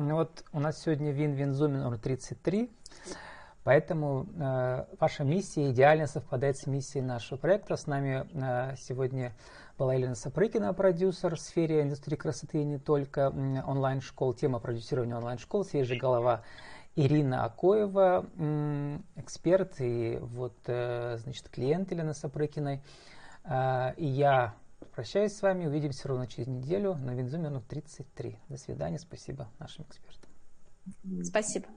Ну 0.00 0.14
вот 0.14 0.44
у 0.54 0.60
нас 0.60 0.80
сегодня 0.80 1.10
Вин-Вин 1.10 1.50
Zoom 1.50 1.76
номер 1.76 1.98
33. 1.98 2.70
Поэтому 3.64 4.26
э, 4.34 4.86
ваша 4.98 5.24
миссия 5.24 5.70
идеально 5.70 6.06
совпадает 6.06 6.56
с 6.56 6.66
миссией 6.66 7.04
нашего 7.04 7.36
проекта. 7.36 7.76
С 7.76 7.86
нами 7.86 8.26
э, 8.32 8.76
сегодня 8.78 9.34
была 9.76 9.92
Елена 9.92 10.14
Сапрыкина, 10.14 10.72
продюсер 10.72 11.36
в 11.36 11.40
сфере 11.40 11.82
индустрии 11.82 12.16
красоты 12.16 12.62
и 12.62 12.64
не 12.64 12.78
только 12.78 13.28
онлайн-школ, 13.28 14.32
тема 14.32 14.58
продюсирования 14.58 15.18
онлайн-школ, 15.18 15.66
свежая 15.66 15.98
голова 15.98 16.44
Ирина 16.96 17.44
Акоева, 17.44 18.24
эксперт 19.16 19.74
и 19.80 20.16
вот, 20.18 20.56
э, 20.64 21.18
значит, 21.18 21.50
клиент 21.50 21.90
Елены 21.90 22.14
Сапрыкиной. 22.14 22.80
Э, 23.44 23.92
и 23.98 24.06
я 24.06 24.54
прощаюсь 24.86 25.32
с 25.32 25.42
вами, 25.42 25.66
увидимся 25.66 26.08
ровно 26.08 26.26
через 26.26 26.48
неделю 26.48 26.94
на 26.94 27.14
Винзуме 27.14 27.60
33. 27.68 28.38
До 28.48 28.56
свидания, 28.56 28.98
спасибо 28.98 29.48
нашим 29.58 29.84
экспертам. 29.84 30.30
Спасибо. 31.22 31.68